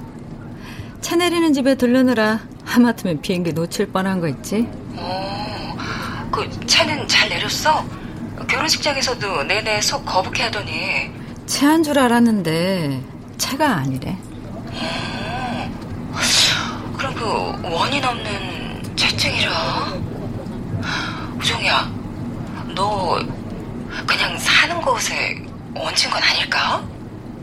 [1.01, 4.69] 차 내리는 집에 들르느라 하마터면 비행기 놓칠 뻔한 거 있지?
[4.97, 5.77] 어,
[6.31, 7.85] 그 차는 잘 내렸어?
[8.49, 11.11] 결혼식장에서도 내내 속 거북해 하더니.
[11.47, 13.03] 차한 줄 알았는데
[13.39, 14.17] 차가 아니래.
[14.73, 15.71] 어,
[16.97, 19.53] 그럼 그 원인 없는 채증이라.
[21.39, 21.93] 우종이야,
[22.77, 23.19] 너
[24.07, 25.43] 그냥 사는 곳에
[25.75, 26.85] 얹은 건 아닐까?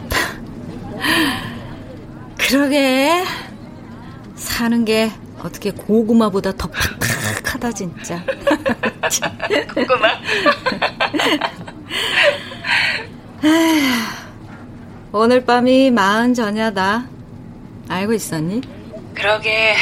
[2.38, 3.24] 그러게
[4.36, 8.24] 사는 게 어떻게 고구마보다 더 팍팍하다 진짜.
[9.74, 10.10] 고구마?
[15.12, 17.06] 오늘 밤이 마흔 전야다.
[17.90, 18.62] 알고 있었니?
[19.16, 19.76] 그러게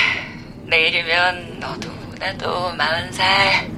[0.66, 1.90] 내일이면 너도
[2.20, 3.70] 나도 마흔 살.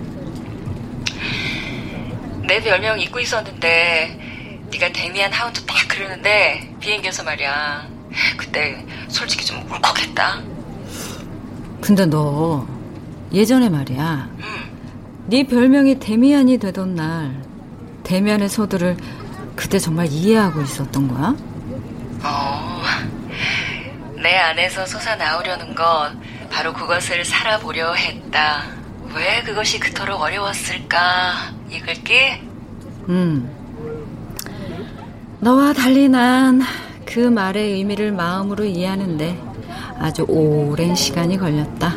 [2.54, 7.88] 내 별명 잊고 있었는데 네가 데미안 하운드 딱 그러는데 비행기에서 말이야.
[8.38, 10.39] 그때 솔직히 좀 울컥했다.
[11.82, 12.68] 근데 너
[13.34, 14.30] 예전에 말이야.
[15.26, 17.41] 네 별명이 데미안이 되던 날
[18.04, 18.97] 데미안의 소들을
[19.56, 21.36] 그때 정말 이해하고 있었던 거야?
[22.24, 22.84] 어,
[24.22, 28.66] 내 안에서 솟아나오려는 건 바로 그것을 살아보려 했다.
[29.16, 31.62] 왜 그것이 그토록 어려웠을까?
[31.74, 32.13] 이글기?
[33.09, 33.49] 음.
[35.39, 36.61] 너와 달리 난
[37.13, 39.39] 그 말의 의미를 마음으로 이해하는데
[39.99, 41.93] 아주 오랜 시간이 걸렸다.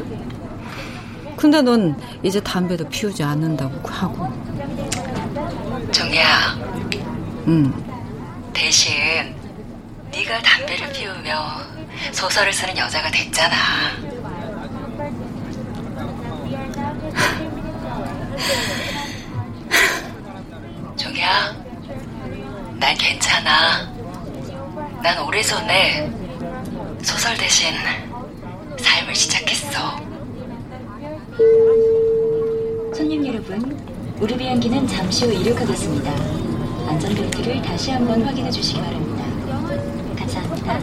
[1.37, 4.31] 근데 넌 이제 담배도 피우지 않는다고 하고.
[5.91, 6.27] 정야.
[7.49, 7.73] 응.
[8.53, 8.93] 대신
[10.13, 11.33] 네가 담배를 피우며
[12.13, 13.57] 소설을 쓰는 여자가 됐잖아.
[21.17, 21.51] 정야,
[22.79, 23.91] 난 괜찮아.
[25.03, 26.11] 난 오래전에
[27.03, 27.73] 소설 대신
[28.79, 29.97] 삶을 시작했어.
[32.95, 36.11] 손님 여러분, 우리 비행기는 잠시 후 이륙하겠습니다.
[36.91, 39.25] 안전벨트를 다시 한번 확인해 주시기 바랍니다.
[40.19, 40.75] 감사합니다.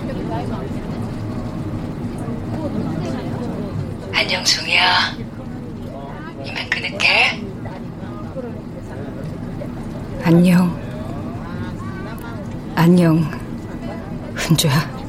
[4.15, 5.15] 안녕, 중이야.
[6.43, 7.52] 이만 끊을게.
[10.25, 10.73] 안녕.
[12.75, 13.29] 안녕,
[14.33, 15.02] 흔주야.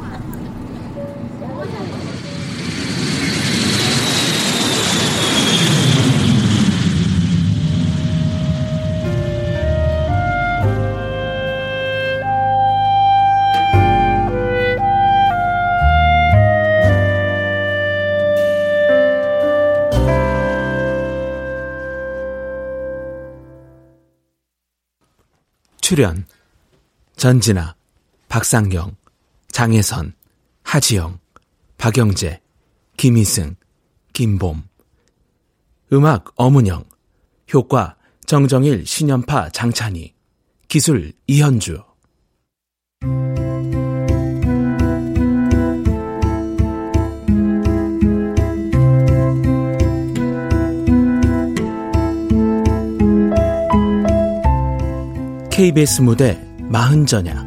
[25.85, 26.24] 출연
[27.16, 27.76] 전진아,
[28.30, 28.97] 박상경,
[29.49, 30.14] 장혜선,
[30.62, 31.18] 하지영,
[31.76, 32.41] 박영재,
[32.97, 33.57] 김희승,
[34.14, 34.62] 김봄.
[35.93, 36.87] 음악 어문영
[37.53, 40.14] 효과 정정일, 신연파, 장찬희
[40.68, 41.82] 기술 이현주
[55.55, 57.45] KBS 무대 마흔전야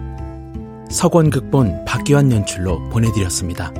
[0.89, 3.74] 서권 극본 박기환 연출로 보내드렸습니다.